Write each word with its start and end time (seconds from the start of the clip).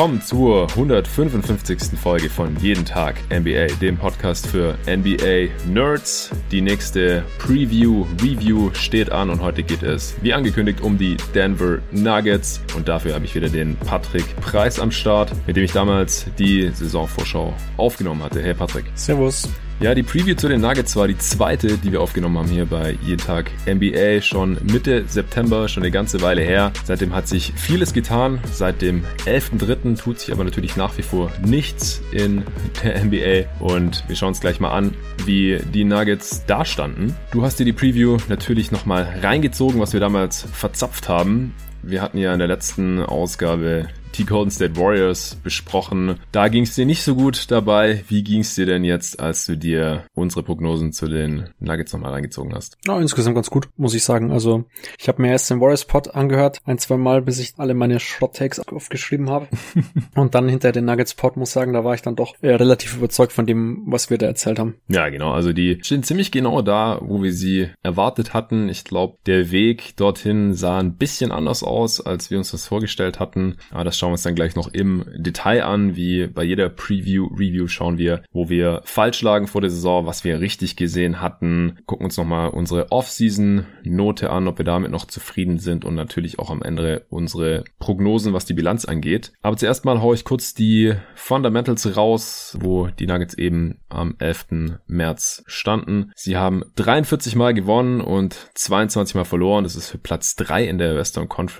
willkommen 0.00 0.22
zur 0.22 0.66
155. 0.70 1.98
Folge 2.00 2.30
von 2.30 2.56
Jeden 2.56 2.86
Tag 2.86 3.16
NBA, 3.28 3.66
dem 3.82 3.98
Podcast 3.98 4.46
für 4.46 4.78
NBA 4.86 5.50
Nerds. 5.68 6.30
Die 6.50 6.62
nächste 6.62 7.22
Preview, 7.38 8.06
Review 8.22 8.70
steht 8.72 9.12
an 9.12 9.28
und 9.28 9.42
heute 9.42 9.62
geht 9.62 9.82
es, 9.82 10.14
wie 10.22 10.32
angekündigt, 10.32 10.80
um 10.80 10.96
die 10.96 11.18
Denver 11.34 11.80
Nuggets. 11.90 12.62
Und 12.74 12.88
dafür 12.88 13.12
habe 13.12 13.26
ich 13.26 13.34
wieder 13.34 13.50
den 13.50 13.76
Patrick 13.76 14.24
Preis 14.36 14.80
am 14.80 14.90
Start, 14.90 15.32
mit 15.46 15.56
dem 15.56 15.64
ich 15.64 15.72
damals 15.72 16.24
die 16.38 16.70
Saisonvorschau 16.70 17.52
aufgenommen 17.76 18.22
hatte. 18.22 18.42
Hey 18.42 18.54
Patrick. 18.54 18.86
Servus. 18.94 19.50
Ja, 19.80 19.94
die 19.94 20.02
Preview 20.02 20.34
zu 20.34 20.46
den 20.46 20.60
Nuggets 20.60 20.94
war 20.94 21.08
die 21.08 21.16
zweite, 21.16 21.78
die 21.78 21.90
wir 21.90 22.02
aufgenommen 22.02 22.36
haben 22.36 22.50
hier 22.50 22.66
bei 22.66 22.98
Jeden 23.02 23.16
Tag 23.16 23.50
NBA. 23.66 24.20
Schon 24.20 24.58
Mitte 24.70 25.06
September, 25.08 25.68
schon 25.68 25.82
eine 25.82 25.90
ganze 25.90 26.20
Weile 26.20 26.42
her. 26.42 26.70
Seitdem 26.84 27.14
hat 27.14 27.26
sich 27.26 27.54
vieles 27.56 27.94
getan. 27.94 28.40
Seit 28.52 28.82
dem 28.82 29.04
11.3. 29.24 29.98
tut 29.98 30.20
sich 30.20 30.34
aber 30.34 30.44
natürlich 30.44 30.76
nach 30.76 30.98
wie 30.98 31.02
vor 31.02 31.32
nichts 31.46 32.02
in 32.12 32.42
der 32.84 33.02
NBA. 33.02 33.48
Und 33.58 34.04
wir 34.06 34.16
schauen 34.16 34.28
uns 34.28 34.40
gleich 34.40 34.60
mal 34.60 34.70
an, 34.70 34.92
wie 35.24 35.58
die 35.72 35.84
Nuggets 35.84 36.44
da 36.46 36.66
standen. 36.66 37.16
Du 37.32 37.42
hast 37.42 37.58
dir 37.58 37.64
die 37.64 37.72
Preview 37.72 38.18
natürlich 38.28 38.70
nochmal 38.70 39.08
reingezogen, 39.22 39.80
was 39.80 39.94
wir 39.94 40.00
damals 40.00 40.42
verzapft 40.52 41.08
haben. 41.08 41.54
Wir 41.82 42.02
hatten 42.02 42.18
ja 42.18 42.32
in 42.32 42.38
der 42.38 42.48
letzten 42.48 43.02
Ausgabe 43.02 43.88
die 44.16 44.26
Golden 44.26 44.50
State 44.50 44.76
Warriors 44.76 45.36
besprochen. 45.42 46.18
Da 46.32 46.48
ging 46.48 46.64
es 46.64 46.74
dir 46.74 46.86
nicht 46.86 47.02
so 47.02 47.14
gut 47.14 47.50
dabei. 47.50 48.04
Wie 48.08 48.22
ging 48.22 48.40
es 48.40 48.54
dir 48.54 48.66
denn 48.66 48.84
jetzt, 48.84 49.20
als 49.20 49.46
du 49.46 49.56
dir 49.56 50.04
unsere 50.14 50.42
Prognosen 50.42 50.92
zu 50.92 51.08
den 51.08 51.50
Nuggets 51.60 51.92
nochmal 51.92 52.12
reingezogen 52.12 52.54
hast? 52.54 52.76
Ja, 52.86 53.00
insgesamt 53.00 53.36
ganz 53.36 53.50
gut, 53.50 53.68
muss 53.76 53.94
ich 53.94 54.04
sagen. 54.04 54.32
Also 54.32 54.64
ich 54.98 55.08
habe 55.08 55.22
mir 55.22 55.30
erst 55.30 55.50
den 55.50 55.60
Warriors 55.60 55.84
Pod 55.84 56.14
angehört, 56.14 56.60
ein, 56.64 56.78
zwei 56.78 56.96
Mal, 56.96 57.22
bis 57.22 57.38
ich 57.38 57.54
alle 57.56 57.74
meine 57.74 58.00
Schrott-Takes 58.00 58.60
aufgeschrieben 58.68 59.30
habe. 59.30 59.48
Und 60.14 60.34
dann 60.34 60.48
hinter 60.48 60.72
den 60.72 60.84
Nuggets 60.84 61.14
Pod 61.14 61.36
muss 61.36 61.52
sagen, 61.52 61.72
da 61.72 61.84
war 61.84 61.94
ich 61.94 62.02
dann 62.02 62.16
doch 62.16 62.34
äh, 62.42 62.54
relativ 62.54 62.96
überzeugt 62.96 63.32
von 63.32 63.46
dem, 63.46 63.84
was 63.86 64.10
wir 64.10 64.18
da 64.18 64.26
erzählt 64.26 64.58
haben. 64.58 64.76
Ja, 64.88 65.08
genau. 65.08 65.32
Also 65.32 65.52
die 65.52 65.78
stehen 65.82 66.02
ziemlich 66.02 66.30
genau 66.30 66.62
da, 66.62 66.98
wo 67.02 67.22
wir 67.22 67.32
sie 67.32 67.68
erwartet 67.82 68.34
hatten. 68.34 68.68
Ich 68.68 68.84
glaube, 68.84 69.18
der 69.26 69.50
Weg 69.50 69.96
dorthin 69.96 70.54
sah 70.54 70.78
ein 70.78 70.96
bisschen 70.96 71.32
anders 71.32 71.62
aus, 71.62 71.69
als 71.70 72.30
wir 72.30 72.38
uns 72.38 72.50
das 72.50 72.66
vorgestellt 72.66 73.20
hatten. 73.20 73.56
Aber 73.70 73.84
das 73.84 73.98
schauen 73.98 74.10
wir 74.10 74.14
uns 74.14 74.22
dann 74.22 74.34
gleich 74.34 74.56
noch 74.56 74.68
im 74.72 75.04
Detail 75.16 75.64
an. 75.64 75.96
Wie 75.96 76.26
bei 76.26 76.42
jeder 76.42 76.68
Preview, 76.68 77.26
Review 77.26 77.68
schauen 77.68 77.98
wir, 77.98 78.22
wo 78.32 78.48
wir 78.48 78.82
falsch 78.84 79.22
lagen 79.22 79.46
vor 79.46 79.60
der 79.60 79.70
Saison, 79.70 80.06
was 80.06 80.24
wir 80.24 80.40
richtig 80.40 80.76
gesehen 80.76 81.20
hatten. 81.20 81.78
Gucken 81.86 82.04
uns 82.06 82.16
nochmal 82.16 82.50
unsere 82.50 82.90
Off-Season-Note 82.90 84.30
an, 84.30 84.48
ob 84.48 84.58
wir 84.58 84.64
damit 84.64 84.90
noch 84.90 85.06
zufrieden 85.06 85.58
sind 85.58 85.84
und 85.84 85.94
natürlich 85.94 86.38
auch 86.38 86.50
am 86.50 86.62
Ende 86.62 87.06
unsere 87.08 87.64
Prognosen, 87.78 88.32
was 88.32 88.44
die 88.44 88.54
Bilanz 88.54 88.84
angeht. 88.84 89.32
Aber 89.42 89.56
zuerst 89.56 89.84
mal 89.84 90.00
haue 90.00 90.14
ich 90.14 90.24
kurz 90.24 90.54
die 90.54 90.94
Fundamentals 91.14 91.96
raus, 91.96 92.56
wo 92.60 92.88
die 92.88 93.06
Nuggets 93.06 93.34
eben 93.34 93.78
am 93.88 94.14
11. 94.18 94.78
März 94.86 95.42
standen. 95.46 96.12
Sie 96.14 96.36
haben 96.36 96.64
43 96.76 97.36
Mal 97.36 97.54
gewonnen 97.54 98.00
und 98.00 98.50
22 98.54 99.14
Mal 99.14 99.24
verloren. 99.24 99.64
Das 99.64 99.76
ist 99.76 99.88
für 99.88 99.98
Platz 99.98 100.36
3 100.36 100.64
in 100.64 100.78
der 100.78 100.96
Western 100.96 101.28
Conference 101.28 101.59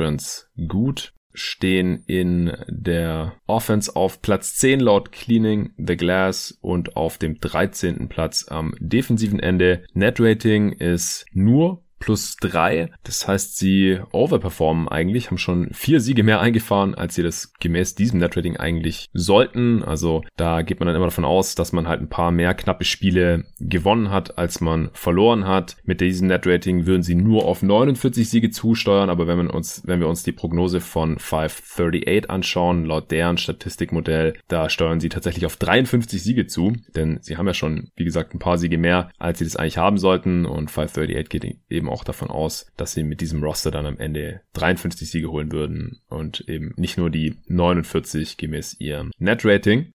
gut 0.68 1.12
stehen 1.32 2.02
in 2.06 2.52
der 2.68 3.36
Offense 3.46 3.94
auf 3.94 4.20
Platz 4.20 4.56
10 4.56 4.80
laut 4.80 5.12
Cleaning 5.12 5.72
the 5.76 5.96
Glass 5.96 6.58
und 6.60 6.96
auf 6.96 7.18
dem 7.18 7.38
13. 7.38 8.08
Platz 8.08 8.46
am 8.48 8.74
defensiven 8.80 9.38
Ende. 9.38 9.84
Net 9.92 10.18
Rating 10.18 10.72
ist 10.72 11.26
nur 11.32 11.82
plus 12.00 12.36
drei. 12.40 12.90
Das 13.04 13.28
heißt, 13.28 13.56
sie 13.56 14.00
overperformen 14.10 14.88
eigentlich, 14.88 15.30
haben 15.30 15.38
schon 15.38 15.68
vier 15.72 16.00
Siege 16.00 16.24
mehr 16.24 16.40
eingefahren, 16.40 16.94
als 16.94 17.14
sie 17.14 17.22
das 17.22 17.52
gemäß 17.60 17.94
diesem 17.94 18.18
Netrating 18.18 18.56
eigentlich 18.56 19.08
sollten. 19.12 19.84
Also 19.84 20.22
da 20.36 20.62
geht 20.62 20.80
man 20.80 20.86
dann 20.86 20.96
immer 20.96 21.06
davon 21.06 21.24
aus, 21.24 21.54
dass 21.54 21.72
man 21.72 21.86
halt 21.86 22.00
ein 22.00 22.08
paar 22.08 22.32
mehr 22.32 22.54
knappe 22.54 22.84
Spiele 22.84 23.44
gewonnen 23.60 24.10
hat, 24.10 24.38
als 24.38 24.60
man 24.60 24.90
verloren 24.94 25.46
hat. 25.46 25.76
Mit 25.84 26.00
diesem 26.00 26.28
Netrating 26.28 26.86
würden 26.86 27.02
sie 27.02 27.14
nur 27.14 27.44
auf 27.44 27.62
49 27.62 28.28
Siege 28.28 28.50
zusteuern, 28.50 29.10
aber 29.10 29.26
wenn 29.26 29.38
wir 29.38 29.54
uns, 29.54 29.82
wenn 29.84 30.00
wir 30.00 30.08
uns 30.08 30.22
die 30.22 30.32
Prognose 30.32 30.80
von 30.80 31.18
538 31.18 32.30
anschauen, 32.30 32.86
laut 32.86 33.10
deren 33.10 33.36
Statistikmodell, 33.36 34.34
da 34.48 34.70
steuern 34.70 35.00
sie 35.00 35.10
tatsächlich 35.10 35.44
auf 35.44 35.56
53 35.56 36.22
Siege 36.22 36.46
zu, 36.46 36.72
denn 36.96 37.18
sie 37.20 37.36
haben 37.36 37.46
ja 37.46 37.54
schon, 37.54 37.90
wie 37.96 38.04
gesagt, 38.04 38.34
ein 38.34 38.38
paar 38.38 38.56
Siege 38.56 38.78
mehr, 38.78 39.10
als 39.18 39.38
sie 39.38 39.44
das 39.44 39.56
eigentlich 39.56 39.76
haben 39.76 39.98
sollten 39.98 40.46
und 40.46 40.70
538 40.70 41.28
geht 41.28 41.56
eben 41.68 41.89
auch 41.90 42.04
davon 42.04 42.30
aus, 42.30 42.66
dass 42.76 42.92
sie 42.92 43.02
mit 43.02 43.20
diesem 43.20 43.42
Roster 43.42 43.70
dann 43.70 43.86
am 43.86 43.98
Ende 43.98 44.42
53 44.54 45.10
Siege 45.10 45.30
holen 45.30 45.52
würden 45.52 46.00
und 46.08 46.40
eben 46.48 46.72
nicht 46.76 46.98
nur 46.98 47.10
die 47.10 47.36
49 47.46 48.36
gemäß 48.36 48.76
ihrem 48.78 49.10
Net-Rating. 49.18 49.92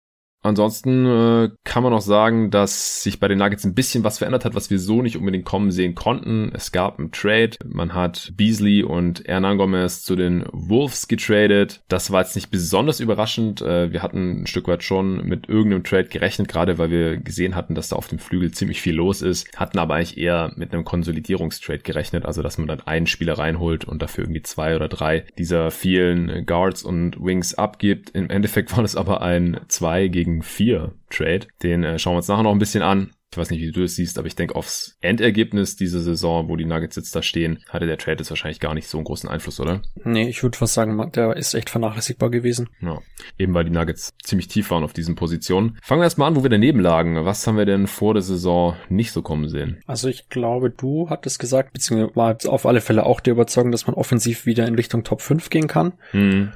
Ansonsten 0.43 1.06
äh, 1.06 1.51
kann 1.65 1.83
man 1.83 1.93
auch 1.93 2.01
sagen, 2.01 2.51
dass 2.51 3.03
sich 3.03 3.21
bei 3.21 3.28
den 3.28 3.39
Nuggets 3.39 3.65
ein 3.65 3.75
bisschen 3.75 4.05
was 4.05 4.19
verändert 4.19 4.45
hat, 4.45 4.55
was 4.55 4.71
wir 4.71 4.78
so 4.78 5.03
nicht 5.03 5.17
unbedingt 5.17 5.45
kommen 5.45 5.71
sehen 5.71 5.95
konnten. 5.95 6.51
Es 6.55 6.73
gab 6.73 6.99
einen 6.99 7.12
Trade. 7.12 7.51
Man 7.65 7.95
hat 7.95 8.33
Beasley 8.37 8.83
und 8.83 9.23
Hernan 9.27 9.59
Gomez 9.59 10.03
zu 10.03 10.17
den 10.17 10.45
Wolves 10.53 11.09
getradet. 11.09 11.83
Das 11.89 12.11
war 12.11 12.23
jetzt 12.23 12.37
nicht 12.37 12.50
besonders 12.50 13.00
überraschend. 13.00 13.61
Äh, 13.61 13.93
wir 13.93 14.03
hatten 14.03 14.43
ein 14.43 14.47
Stück 14.47 14.67
weit 14.69 14.83
schon 14.83 15.27
mit 15.27 15.49
irgendeinem 15.49 15.84
Trade 15.84 16.09
gerechnet, 16.09 16.49
gerade 16.49 16.79
weil 16.79 16.91
wir 16.91 17.19
gesehen 17.19 17.55
hatten, 17.55 17.75
dass 17.75 17.91
da 17.91 17.97
auf 17.97 18.09
dem 18.09 18.19
Flügel 18.19 18.50
ziemlich 18.53 18.81
viel 18.81 18.95
los 18.95 19.21
ist. 19.21 19.47
Hatten 19.56 19.79
aber 19.79 19.95
eigentlich 19.95 20.17
eher 20.17 20.53
mit 20.56 20.73
einem 20.73 20.84
Konsolidierungstrade 20.84 21.81
gerechnet, 21.81 22.25
also 22.25 22.43
dass 22.43 22.56
man 22.56 22.67
dann 22.67 22.81
einen 22.81 23.06
Spieler 23.06 23.39
reinholt 23.39 23.84
und 23.84 24.00
dafür 24.00 24.25
irgendwie 24.25 24.43
zwei 24.43 24.75
oder 24.75 24.89
drei 24.89 25.25
dieser 25.37 25.71
vielen 25.71 26.47
Guards 26.47 26.83
und 26.83 27.23
Wings 27.23 27.55
abgibt. 27.55 28.11
Im 28.11 28.31
Endeffekt 28.31 28.73
war 28.77 28.83
das 28.83 28.97
aber 28.97 29.21
ein 29.21 29.61
zwei 29.69 30.09
gegen 30.09 30.30
gegen 30.31 30.43
4 30.43 30.93
Trade. 31.11 31.47
Den 31.63 31.85
äh, 31.85 31.99
schauen 31.99 32.15
wir 32.15 32.19
uns 32.19 32.29
nachher 32.29 32.43
noch 32.43 32.53
ein 32.53 32.59
bisschen 32.59 32.83
an. 32.83 33.13
Ich 33.33 33.39
weiß 33.39 33.51
nicht, 33.51 33.61
wie 33.61 33.71
du 33.71 33.83
das 33.83 33.95
siehst, 33.95 34.19
aber 34.19 34.27
ich 34.27 34.35
denke, 34.35 34.57
aufs 34.57 34.97
Endergebnis 35.01 35.77
dieser 35.77 36.01
Saison, 36.01 36.49
wo 36.49 36.57
die 36.57 36.65
Nuggets 36.65 36.97
jetzt 36.97 37.15
da 37.15 37.23
stehen, 37.23 37.63
hatte 37.69 37.87
der 37.87 37.97
Trade 37.97 38.19
jetzt 38.19 38.31
wahrscheinlich 38.31 38.59
gar 38.59 38.75
nicht 38.75 38.89
so 38.89 38.99
einen 38.99 39.05
großen 39.05 39.31
Einfluss, 39.31 39.61
oder? 39.61 39.83
Nee, 40.03 40.29
ich 40.29 40.43
würde 40.43 40.59
fast 40.59 40.75
sagen, 40.75 41.13
der 41.13 41.37
ist 41.37 41.55
echt 41.55 41.71
vernachlässigbar 41.71 42.29
gewesen. 42.29 42.71
Ja, 42.81 42.99
eben 43.39 43.55
weil 43.55 43.63
die 43.63 43.71
Nuggets 43.71 44.11
ziemlich 44.21 44.49
tief 44.49 44.73
waren 44.73 44.83
auf 44.83 44.95
diesen 44.95 45.15
Positionen. 45.15 45.79
Fangen 45.81 46.01
wir 46.01 46.07
erstmal 46.07 46.27
an, 46.27 46.35
wo 46.35 46.43
wir 46.43 46.51
daneben 46.51 46.81
lagen. 46.81 47.25
Was 47.25 47.47
haben 47.47 47.57
wir 47.57 47.67
denn 47.67 47.87
vor 47.87 48.15
der 48.15 48.25
Saison 48.25 48.75
nicht 48.89 49.12
so 49.12 49.23
kommen 49.23 49.49
sehen? 49.49 49.81
Also 49.87 50.09
ich 50.09 50.29
glaube, 50.29 50.71
du 50.71 51.09
hattest 51.09 51.39
gesagt, 51.39 51.73
beziehungsweise 51.73 52.17
war 52.17 52.37
auf 52.53 52.67
alle 52.67 52.81
Fälle 52.81 53.07
auch 53.07 53.21
der 53.21 53.35
Überzeugung, 53.35 53.71
dass 53.71 53.87
man 53.87 53.95
offensiv 53.95 54.45
wieder 54.45 54.67
in 54.67 54.75
Richtung 54.75 55.05
Top 55.05 55.23
5 55.23 55.51
gehen 55.51 55.69
kann. 55.69 55.93
Hm. 56.11 56.53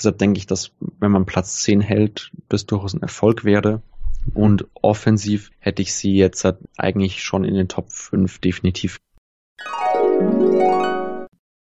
Deshalb 0.00 0.16
denke 0.16 0.38
ich, 0.38 0.46
dass 0.46 0.72
wenn 0.98 1.10
man 1.10 1.26
Platz 1.26 1.62
10 1.62 1.82
hält, 1.82 2.32
das 2.48 2.64
durchaus 2.64 2.94
ein 2.94 3.02
Erfolg 3.02 3.44
wäre. 3.44 3.82
Und 4.32 4.66
offensiv 4.80 5.50
hätte 5.58 5.82
ich 5.82 5.94
sie 5.94 6.14
jetzt 6.16 6.42
halt 6.42 6.56
eigentlich 6.78 7.22
schon 7.22 7.44
in 7.44 7.52
den 7.52 7.68
Top 7.68 7.92
5 7.92 8.38
definitiv. 8.38 8.98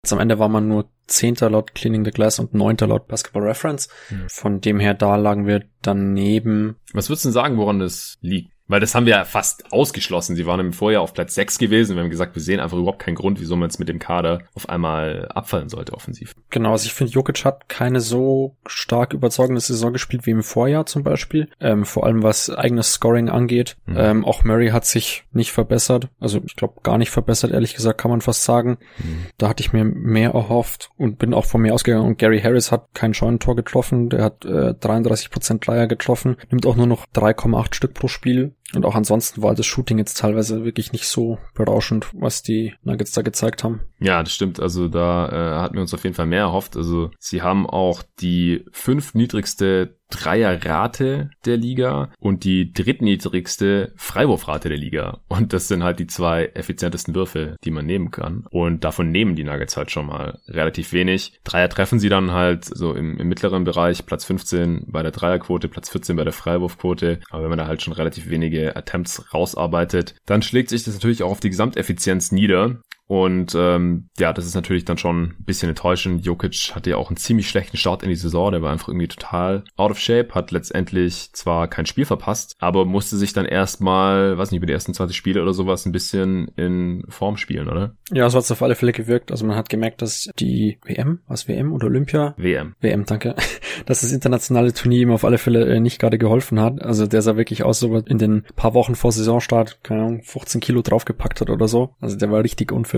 Jetzt 0.04 0.12
am 0.12 0.20
Ende 0.20 0.38
war 0.38 0.48
man 0.48 0.68
nur 0.68 0.88
Zehnter 1.08 1.50
laut 1.50 1.74
Cleaning 1.74 2.04
the 2.04 2.12
Glass 2.12 2.38
und 2.38 2.54
Neunter 2.54 2.86
laut 2.86 3.08
Basketball 3.08 3.42
Reference. 3.42 3.88
Mhm. 4.08 4.28
Von 4.28 4.60
dem 4.60 4.78
her, 4.78 4.94
da 4.94 5.16
lagen 5.16 5.48
wir 5.48 5.64
daneben. 5.82 6.76
Was 6.92 7.08
würdest 7.08 7.24
du 7.24 7.28
denn 7.30 7.34
sagen, 7.34 7.56
woran 7.56 7.80
das 7.80 8.18
liegt? 8.20 8.52
Weil 8.72 8.80
das 8.80 8.94
haben 8.94 9.04
wir 9.04 9.16
ja 9.16 9.24
fast 9.26 9.70
ausgeschlossen. 9.70 10.34
Sie 10.34 10.46
waren 10.46 10.58
im 10.58 10.72
Vorjahr 10.72 11.02
auf 11.02 11.12
Platz 11.12 11.34
6 11.34 11.58
gewesen. 11.58 11.94
Wir 11.94 12.02
haben 12.02 12.08
gesagt, 12.08 12.34
wir 12.34 12.40
sehen 12.40 12.58
einfach 12.58 12.78
überhaupt 12.78 13.00
keinen 13.00 13.16
Grund, 13.16 13.38
wieso 13.38 13.54
man 13.54 13.68
jetzt 13.68 13.78
mit 13.78 13.90
dem 13.90 13.98
Kader 13.98 14.44
auf 14.54 14.66
einmal 14.70 15.28
abfallen 15.28 15.68
sollte 15.68 15.92
offensiv. 15.92 16.34
Genau, 16.48 16.72
also 16.72 16.86
ich 16.86 16.94
finde, 16.94 17.12
Jokic 17.12 17.44
hat 17.44 17.68
keine 17.68 18.00
so 18.00 18.56
stark 18.64 19.12
überzeugende 19.12 19.60
Saison 19.60 19.92
gespielt 19.92 20.24
wie 20.24 20.30
im 20.30 20.42
Vorjahr 20.42 20.86
zum 20.86 21.02
Beispiel. 21.02 21.50
Ähm, 21.60 21.84
vor 21.84 22.06
allem 22.06 22.22
was 22.22 22.48
eigenes 22.48 22.94
Scoring 22.94 23.28
angeht. 23.28 23.76
Mhm. 23.84 23.96
Ähm, 23.98 24.24
auch 24.24 24.42
Murray 24.42 24.68
hat 24.68 24.86
sich 24.86 25.24
nicht 25.32 25.52
verbessert. 25.52 26.08
Also 26.18 26.40
ich 26.46 26.56
glaube 26.56 26.80
gar 26.82 26.96
nicht 26.96 27.10
verbessert, 27.10 27.50
ehrlich 27.50 27.74
gesagt, 27.74 28.00
kann 28.00 28.10
man 28.10 28.22
fast 28.22 28.42
sagen. 28.42 28.78
Mhm. 28.96 29.26
Da 29.36 29.50
hatte 29.50 29.62
ich 29.62 29.74
mir 29.74 29.84
mehr 29.84 30.30
erhofft 30.30 30.88
und 30.96 31.18
bin 31.18 31.34
auch 31.34 31.44
von 31.44 31.60
mir 31.60 31.74
ausgegangen. 31.74 32.06
Und 32.06 32.16
Gary 32.16 32.40
Harris 32.40 32.72
hat 32.72 32.86
kein 32.94 33.12
Scheunentor 33.12 33.54
getroffen. 33.54 34.08
Der 34.08 34.24
hat 34.24 34.46
äh, 34.46 34.70
33% 34.70 35.62
Dreier 35.62 35.86
getroffen. 35.86 36.38
Nimmt 36.50 36.64
auch 36.64 36.76
nur 36.76 36.86
noch 36.86 37.04
3,8 37.14 37.74
Stück 37.74 37.92
pro 37.92 38.08
Spiel. 38.08 38.54
Und 38.74 38.86
auch 38.86 38.94
ansonsten 38.94 39.42
war 39.42 39.54
das 39.54 39.66
Shooting 39.66 39.98
jetzt 39.98 40.18
teilweise 40.18 40.64
wirklich 40.64 40.92
nicht 40.92 41.06
so 41.06 41.38
berauschend, 41.54 42.08
was 42.14 42.42
die 42.42 42.74
Nuggets 42.82 43.12
da 43.12 43.22
gezeigt 43.22 43.64
haben. 43.64 43.80
Ja, 44.00 44.22
das 44.22 44.32
stimmt. 44.32 44.60
Also 44.60 44.88
da 44.88 45.28
äh, 45.28 45.60
hatten 45.60 45.74
wir 45.74 45.82
uns 45.82 45.92
auf 45.92 46.04
jeden 46.04 46.14
Fall 46.14 46.26
mehr 46.26 46.40
erhofft. 46.40 46.76
Also 46.76 47.10
sie 47.18 47.42
haben 47.42 47.68
auch 47.68 48.02
die 48.20 48.64
fünf 48.72 49.14
niedrigste 49.14 49.98
Dreierrate 50.12 51.30
der 51.44 51.56
Liga 51.56 52.12
und 52.18 52.44
die 52.44 52.72
drittniedrigste 52.72 53.92
Freiwurfrate 53.96 54.68
der 54.68 54.78
Liga. 54.78 55.20
Und 55.28 55.52
das 55.52 55.68
sind 55.68 55.82
halt 55.82 55.98
die 55.98 56.06
zwei 56.06 56.50
effizientesten 56.54 57.14
Würfe, 57.14 57.56
die 57.64 57.70
man 57.70 57.86
nehmen 57.86 58.10
kann. 58.10 58.46
Und 58.50 58.84
davon 58.84 59.10
nehmen 59.10 59.36
die 59.36 59.44
Nuggets 59.44 59.76
halt 59.76 59.90
schon 59.90 60.06
mal 60.06 60.38
relativ 60.48 60.92
wenig. 60.92 61.40
Dreier 61.44 61.68
treffen 61.68 61.98
sie 61.98 62.08
dann 62.08 62.32
halt 62.32 62.64
so 62.64 62.94
im, 62.94 63.18
im 63.18 63.28
mittleren 63.28 63.64
Bereich, 63.64 64.04
Platz 64.06 64.24
15 64.24 64.86
bei 64.88 65.02
der 65.02 65.12
Dreierquote, 65.12 65.68
Platz 65.68 65.88
14 65.90 66.16
bei 66.16 66.24
der 66.24 66.32
Freiwurfquote. 66.32 67.20
Aber 67.30 67.42
wenn 67.42 67.50
man 67.50 67.58
da 67.58 67.66
halt 67.66 67.82
schon 67.82 67.94
relativ 67.94 68.28
wenige 68.28 68.76
Attempts 68.76 69.32
rausarbeitet, 69.32 70.14
dann 70.26 70.42
schlägt 70.42 70.68
sich 70.68 70.84
das 70.84 70.94
natürlich 70.94 71.22
auch 71.22 71.30
auf 71.30 71.40
die 71.40 71.50
Gesamteffizienz 71.50 72.32
nieder. 72.32 72.82
Und 73.06 73.54
ähm, 73.54 74.08
ja, 74.18 74.32
das 74.32 74.46
ist 74.46 74.54
natürlich 74.54 74.84
dann 74.84 74.96
schon 74.96 75.22
ein 75.24 75.44
bisschen 75.44 75.68
enttäuschend. 75.68 76.24
Jokic 76.24 76.72
hatte 76.74 76.90
ja 76.90 76.96
auch 76.96 77.10
einen 77.10 77.18
ziemlich 77.18 77.48
schlechten 77.48 77.76
Start 77.76 78.02
in 78.02 78.08
die 78.08 78.16
Saison. 78.16 78.52
Der 78.52 78.62
war 78.62 78.72
einfach 78.72 78.88
irgendwie 78.88 79.08
total 79.08 79.64
out 79.76 79.90
of 79.90 79.98
shape, 79.98 80.34
hat 80.34 80.50
letztendlich 80.50 81.30
zwar 81.32 81.68
kein 81.68 81.84
Spiel 81.84 82.06
verpasst, 82.06 82.56
aber 82.58 82.84
musste 82.84 83.16
sich 83.16 83.32
dann 83.32 83.44
erstmal, 83.44 84.38
weiß 84.38 84.50
nicht, 84.50 84.58
über 84.58 84.66
die 84.66 84.72
ersten 84.72 84.94
20 84.94 85.16
Spiele 85.16 85.42
oder 85.42 85.52
sowas 85.52 85.84
ein 85.84 85.92
bisschen 85.92 86.48
in 86.56 87.04
Form 87.08 87.36
spielen, 87.36 87.68
oder? 87.68 87.96
Ja, 88.10 88.30
so 88.30 88.38
hat 88.38 88.44
es 88.44 88.52
auf 88.52 88.62
alle 88.62 88.76
Fälle 88.76 88.92
gewirkt. 88.92 89.30
Also 89.30 89.44
man 89.44 89.56
hat 89.56 89.68
gemerkt, 89.68 90.00
dass 90.00 90.30
die 90.38 90.78
WM, 90.84 91.20
was 91.26 91.48
WM 91.48 91.72
oder 91.72 91.88
Olympia? 91.88 92.34
WM. 92.38 92.74
WM, 92.80 93.04
danke. 93.04 93.34
Dass 93.86 94.02
das 94.02 94.12
internationale 94.12 94.72
Turnier 94.72 95.00
ihm 95.00 95.10
auf 95.10 95.24
alle 95.24 95.38
Fälle 95.38 95.64
äh, 95.64 95.80
nicht 95.80 95.98
gerade 95.98 96.18
geholfen 96.18 96.60
hat. 96.60 96.80
Also 96.82 97.06
der 97.06 97.20
sah 97.22 97.36
wirklich 97.36 97.64
aus, 97.64 97.80
so 97.80 97.96
in 97.96 98.18
den 98.18 98.44
paar 98.54 98.74
Wochen 98.74 98.94
vor 98.94 99.10
Saisonstart, 99.10 99.82
keine 99.82 100.02
Ahnung, 100.02 100.22
15 100.22 100.60
Kilo 100.60 100.82
draufgepackt 100.82 101.40
hat 101.40 101.50
oder 101.50 101.66
so. 101.66 101.94
Also 102.00 102.16
der 102.16 102.30
war 102.30 102.44
richtig 102.44 102.70
unfit. 102.70 102.91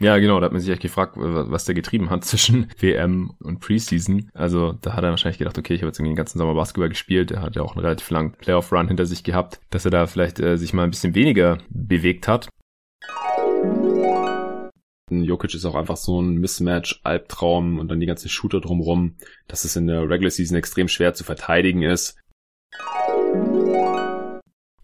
Ja, 0.00 0.16
genau, 0.16 0.40
da 0.40 0.46
hat 0.46 0.52
man 0.52 0.62
sich 0.62 0.70
echt 0.70 0.80
gefragt, 0.80 1.12
was 1.16 1.66
der 1.66 1.74
getrieben 1.74 2.08
hat 2.08 2.24
zwischen 2.24 2.70
WM 2.78 3.34
und 3.42 3.60
Preseason. 3.60 4.30
Also 4.32 4.72
da 4.80 4.94
hat 4.94 5.04
er 5.04 5.10
wahrscheinlich 5.10 5.38
gedacht, 5.38 5.58
okay, 5.58 5.74
ich 5.74 5.82
habe 5.82 5.88
jetzt 5.88 5.98
irgendwie 5.98 6.12
den 6.12 6.16
ganzen 6.16 6.38
Sommer 6.38 6.54
Basketball 6.54 6.88
gespielt. 6.88 7.30
Er 7.30 7.42
hat 7.42 7.54
ja 7.54 7.62
auch 7.62 7.76
einen 7.76 7.84
relativ 7.84 8.08
langen 8.08 8.32
Playoff-Run 8.32 8.88
hinter 8.88 9.04
sich 9.04 9.24
gehabt, 9.24 9.60
dass 9.68 9.84
er 9.84 9.90
da 9.90 10.06
vielleicht 10.06 10.40
äh, 10.40 10.56
sich 10.56 10.72
mal 10.72 10.84
ein 10.84 10.90
bisschen 10.90 11.14
weniger 11.14 11.58
bewegt 11.68 12.28
hat. 12.28 12.48
Jokic 15.10 15.54
ist 15.54 15.64
auch 15.66 15.74
einfach 15.74 15.96
so 15.96 16.22
ein 16.22 16.36
Mismatch-Albtraum 16.36 17.78
und 17.78 17.88
dann 17.88 18.00
die 18.00 18.06
ganzen 18.06 18.28
Shooter 18.28 18.60
drumrum, 18.60 19.16
dass 19.48 19.64
es 19.64 19.76
in 19.76 19.86
der 19.86 20.08
Regular 20.08 20.30
Season 20.30 20.56
extrem 20.56 20.88
schwer 20.88 21.14
zu 21.14 21.24
verteidigen 21.24 21.82
ist. 21.82 22.16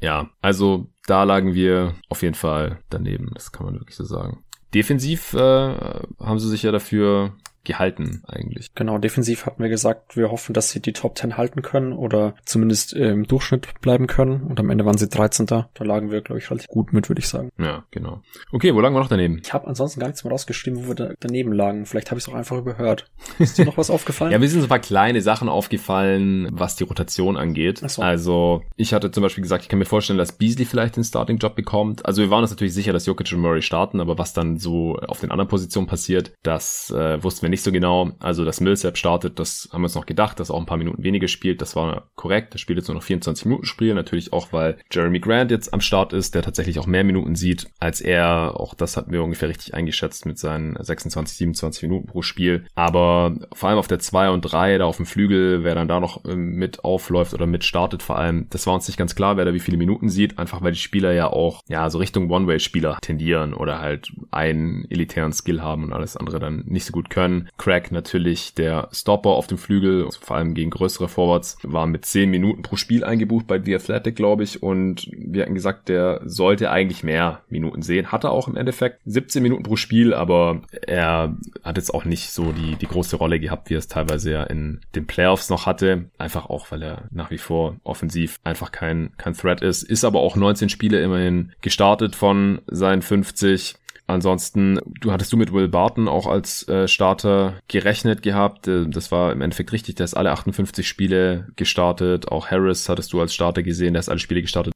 Ja, 0.00 0.28
also 0.42 0.88
da 1.06 1.22
lagen 1.22 1.54
wir 1.54 1.94
auf 2.08 2.22
jeden 2.22 2.34
Fall 2.34 2.80
daneben, 2.90 3.30
das 3.34 3.52
kann 3.52 3.66
man 3.66 3.76
wirklich 3.76 3.96
so 3.96 4.04
sagen. 4.04 4.44
Defensiv 4.76 5.32
äh, 5.32 5.38
haben 5.38 6.38
sie 6.38 6.50
sich 6.50 6.62
ja 6.62 6.70
dafür 6.70 7.32
gehalten 7.66 8.22
eigentlich. 8.26 8.74
Genau, 8.74 8.98
defensiv 8.98 9.46
hatten 9.46 9.62
wir 9.62 9.68
gesagt, 9.68 10.16
wir 10.16 10.30
hoffen, 10.30 10.54
dass 10.54 10.70
sie 10.70 10.80
die 10.80 10.92
Top 10.92 11.18
10 11.18 11.36
halten 11.36 11.62
können 11.62 11.92
oder 11.92 12.34
zumindest 12.44 12.92
im 12.94 13.26
Durchschnitt 13.26 13.80
bleiben 13.80 14.06
können. 14.06 14.42
Und 14.42 14.58
am 14.58 14.70
Ende 14.70 14.84
waren 14.84 14.96
sie 14.96 15.08
13. 15.08 15.46
Da 15.46 15.68
lagen 15.78 16.10
wir, 16.10 16.22
glaube 16.22 16.38
ich, 16.38 16.50
relativ 16.50 16.68
gut 16.68 16.92
mit, 16.92 17.08
würde 17.08 17.20
ich 17.20 17.28
sagen. 17.28 17.50
Ja, 17.58 17.84
genau. 17.90 18.22
Okay, 18.52 18.74
wo 18.74 18.80
lagen 18.80 18.94
wir 18.94 19.00
noch 19.00 19.08
daneben? 19.08 19.40
Ich 19.42 19.52
habe 19.52 19.66
ansonsten 19.66 20.00
gar 20.00 20.06
nichts 20.06 20.24
mehr 20.24 20.32
rausgeschrieben, 20.32 20.84
wo 20.84 20.88
wir 20.88 20.94
da 20.94 21.12
daneben 21.20 21.52
lagen. 21.52 21.86
Vielleicht 21.86 22.10
habe 22.10 22.18
ich 22.18 22.24
es 22.24 22.32
auch 22.32 22.36
einfach 22.36 22.56
überhört. 22.56 23.10
Ist 23.38 23.58
dir 23.58 23.64
noch 23.64 23.76
was 23.76 23.90
aufgefallen? 23.90 24.32
ja, 24.32 24.38
mir 24.38 24.48
sind 24.48 24.60
so 24.60 24.66
ein 24.66 24.70
paar 24.70 24.78
kleine 24.78 25.20
Sachen 25.20 25.48
aufgefallen, 25.48 26.48
was 26.52 26.76
die 26.76 26.84
Rotation 26.84 27.36
angeht. 27.36 27.82
So. 27.86 28.02
Also 28.02 28.62
ich 28.76 28.94
hatte 28.94 29.10
zum 29.10 29.22
Beispiel 29.22 29.42
gesagt, 29.42 29.64
ich 29.64 29.68
kann 29.68 29.78
mir 29.78 29.84
vorstellen, 29.84 30.18
dass 30.18 30.32
Beasley 30.32 30.64
vielleicht 30.64 30.96
den 30.96 31.04
Starting-Job 31.04 31.54
bekommt. 31.54 32.06
Also 32.06 32.22
wir 32.22 32.30
waren 32.30 32.42
uns 32.42 32.50
natürlich 32.50 32.74
sicher, 32.74 32.92
dass 32.92 33.06
Jokic 33.06 33.32
und 33.32 33.40
Murray 33.40 33.62
starten, 33.62 34.00
aber 34.00 34.18
was 34.18 34.32
dann 34.32 34.58
so 34.58 34.96
auf 34.96 35.20
den 35.20 35.30
anderen 35.30 35.48
Positionen 35.48 35.86
passiert, 35.86 36.32
das 36.42 36.90
äh, 36.90 37.22
wussten 37.22 37.42
wir 37.42 37.50
nicht 37.50 37.55
so 37.62 37.72
genau. 37.72 38.12
Also, 38.20 38.44
dass 38.44 38.60
Millsap 38.60 38.96
startet, 38.96 39.38
das 39.38 39.68
haben 39.72 39.82
wir 39.82 39.86
uns 39.86 39.94
noch 39.94 40.06
gedacht, 40.06 40.40
dass 40.40 40.50
auch 40.50 40.58
ein 40.58 40.66
paar 40.66 40.78
Minuten 40.78 41.02
weniger 41.02 41.28
spielt. 41.28 41.60
Das 41.60 41.76
war 41.76 42.08
korrekt. 42.14 42.54
Er 42.54 42.58
spielt 42.58 42.78
jetzt 42.78 42.88
nur 42.88 42.96
noch 42.96 43.02
24 43.02 43.46
Minuten 43.46 43.66
Spiel. 43.66 43.94
Natürlich 43.94 44.32
auch, 44.32 44.52
weil 44.52 44.78
Jeremy 44.90 45.20
Grant 45.20 45.50
jetzt 45.50 45.72
am 45.72 45.80
Start 45.80 46.12
ist, 46.12 46.34
der 46.34 46.42
tatsächlich 46.42 46.78
auch 46.78 46.86
mehr 46.86 47.04
Minuten 47.04 47.34
sieht 47.34 47.68
als 47.78 48.00
er. 48.00 48.58
Auch 48.58 48.74
das 48.74 48.96
hatten 48.96 49.12
wir 49.12 49.22
ungefähr 49.22 49.48
richtig 49.48 49.74
eingeschätzt 49.74 50.26
mit 50.26 50.38
seinen 50.38 50.76
26, 50.82 51.36
27 51.36 51.82
Minuten 51.82 52.06
pro 52.06 52.22
Spiel. 52.22 52.66
Aber 52.74 53.34
vor 53.52 53.68
allem 53.68 53.78
auf 53.78 53.88
der 53.88 53.98
2 53.98 54.30
und 54.30 54.42
3, 54.42 54.78
da 54.78 54.84
auf 54.86 54.96
dem 54.96 55.06
Flügel, 55.06 55.64
wer 55.64 55.74
dann 55.74 55.88
da 55.88 56.00
noch 56.00 56.24
ähm, 56.24 56.54
mit 56.54 56.84
aufläuft 56.84 57.34
oder 57.34 57.46
mit 57.46 57.64
startet 57.64 58.02
vor 58.02 58.18
allem, 58.18 58.46
das 58.50 58.66
war 58.66 58.74
uns 58.74 58.86
nicht 58.88 58.96
ganz 58.96 59.14
klar, 59.14 59.36
wer 59.36 59.44
da 59.44 59.54
wie 59.54 59.60
viele 59.60 59.76
Minuten 59.76 60.08
sieht. 60.08 60.38
Einfach 60.38 60.62
weil 60.62 60.72
die 60.72 60.78
Spieler 60.78 61.12
ja 61.12 61.28
auch, 61.28 61.62
ja, 61.68 61.90
so 61.90 61.98
Richtung 61.98 62.30
One-Way-Spieler 62.30 62.98
tendieren 63.00 63.54
oder 63.54 63.80
halt 63.80 64.12
einen 64.30 64.86
elitären 64.90 65.32
Skill 65.32 65.62
haben 65.62 65.84
und 65.84 65.92
alles 65.92 66.16
andere 66.16 66.38
dann 66.38 66.64
nicht 66.66 66.84
so 66.84 66.92
gut 66.92 67.10
können. 67.10 67.45
Crack 67.58 67.93
natürlich 67.93 68.54
der 68.54 68.88
Stopper 68.93 69.31
auf 69.31 69.46
dem 69.46 69.58
Flügel, 69.58 70.08
vor 70.20 70.37
allem 70.37 70.54
gegen 70.54 70.70
größere 70.70 71.08
Forwards, 71.08 71.58
war 71.62 71.87
mit 71.87 72.04
10 72.04 72.31
Minuten 72.31 72.62
pro 72.62 72.76
Spiel 72.76 73.04
eingebucht 73.04 73.46
bei 73.46 73.60
The 73.60 73.75
Athletic, 73.75 74.16
glaube 74.16 74.44
ich. 74.44 74.62
Und 74.62 75.08
wir 75.12 75.43
hatten 75.43 75.54
gesagt, 75.54 75.88
der 75.88 76.20
sollte 76.25 76.70
eigentlich 76.70 77.02
mehr 77.02 77.43
Minuten 77.48 77.82
sehen. 77.82 78.12
Hatte 78.12 78.31
auch 78.31 78.48
im 78.48 78.56
Endeffekt 78.56 79.00
17 79.06 79.43
Minuten 79.43 79.62
pro 79.62 79.76
Spiel, 79.76 80.14
aber 80.14 80.62
er 80.87 81.37
hat 81.62 81.76
jetzt 81.76 81.93
auch 81.93 82.04
nicht 82.04 82.31
so 82.31 82.52
die, 82.52 82.76
die 82.76 82.87
große 82.87 83.16
Rolle 83.16 83.40
gehabt, 83.40 83.70
wie 83.70 83.75
er 83.75 83.78
es 83.78 83.88
teilweise 83.88 84.31
ja 84.32 84.42
in 84.44 84.81
den 84.94 85.06
Playoffs 85.06 85.50
noch 85.50 85.66
hatte. 85.66 86.06
Einfach 86.19 86.49
auch, 86.50 86.70
weil 86.70 86.82
er 86.82 87.04
nach 87.10 87.31
wie 87.31 87.38
vor 87.38 87.76
offensiv 87.84 88.40
einfach 88.44 88.72
kein, 88.72 89.10
kein 89.16 89.34
Threat 89.34 89.62
ist. 89.62 89.82
Ist 89.82 90.04
aber 90.04 90.20
auch 90.20 90.37
19 90.37 90.69
Spiele 90.69 91.02
immerhin 91.02 91.52
gestartet 91.60 92.16
von 92.16 92.60
seinen 92.66 93.02
50 93.02 93.76
Ansonsten, 94.08 94.78
du 95.00 95.10
hattest 95.10 95.32
du 95.32 95.36
mit 95.36 95.52
Will 95.52 95.68
Barton 95.68 96.06
auch 96.06 96.26
als 96.26 96.68
äh, 96.68 96.86
Starter 96.86 97.60
gerechnet 97.66 98.22
gehabt. 98.22 98.68
Äh, 98.68 98.86
das 98.86 99.10
war 99.10 99.32
im 99.32 99.40
Endeffekt 99.40 99.72
richtig. 99.72 99.96
Der 99.96 100.04
ist 100.04 100.14
alle 100.14 100.30
58 100.30 100.86
Spiele 100.86 101.48
gestartet. 101.56 102.28
Auch 102.28 102.48
Harris 102.48 102.88
hattest 102.88 103.12
du 103.12 103.20
als 103.20 103.34
Starter 103.34 103.64
gesehen. 103.64 103.94
Der 103.94 104.00
ist 104.00 104.08
alle 104.08 104.20
Spiele 104.20 104.42
gestartet. 104.42 104.72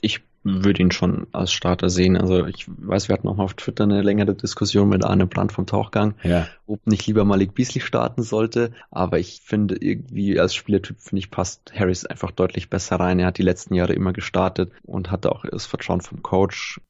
Ich 0.00 0.20
würde 0.44 0.82
ihn 0.82 0.90
schon 0.90 1.26
als 1.32 1.52
Starter 1.52 1.90
sehen. 1.90 2.16
Also 2.16 2.46
ich 2.46 2.66
weiß, 2.68 3.08
wir 3.08 3.14
hatten 3.14 3.28
auch 3.28 3.36
mal 3.36 3.44
auf 3.44 3.54
Twitter 3.54 3.84
eine 3.84 4.02
längere 4.02 4.34
Diskussion 4.34 4.88
mit 4.88 5.04
Arne 5.04 5.26
Brandt 5.26 5.52
vom 5.52 5.66
Tauchgang, 5.66 6.14
ja. 6.22 6.46
ob 6.66 6.86
nicht 6.86 7.06
lieber 7.06 7.24
Malik 7.24 7.54
Beasley 7.54 7.80
starten 7.80 8.22
sollte. 8.22 8.72
Aber 8.90 9.18
ich 9.18 9.40
finde 9.44 9.76
irgendwie 9.80 10.38
als 10.38 10.54
Spielertyp 10.54 11.00
finde 11.00 11.20
ich 11.20 11.30
passt 11.30 11.72
Harris 11.74 12.04
einfach 12.04 12.30
deutlich 12.30 12.70
besser 12.70 12.96
rein. 12.96 13.18
Er 13.18 13.26
hat 13.26 13.38
die 13.38 13.42
letzten 13.42 13.74
Jahre 13.74 13.92
immer 13.92 14.12
gestartet 14.12 14.72
und 14.82 15.10
hatte 15.10 15.32
auch 15.32 15.44
das 15.50 15.66
Vertrauen 15.66 16.00
vom 16.00 16.22
Coach. 16.22 16.80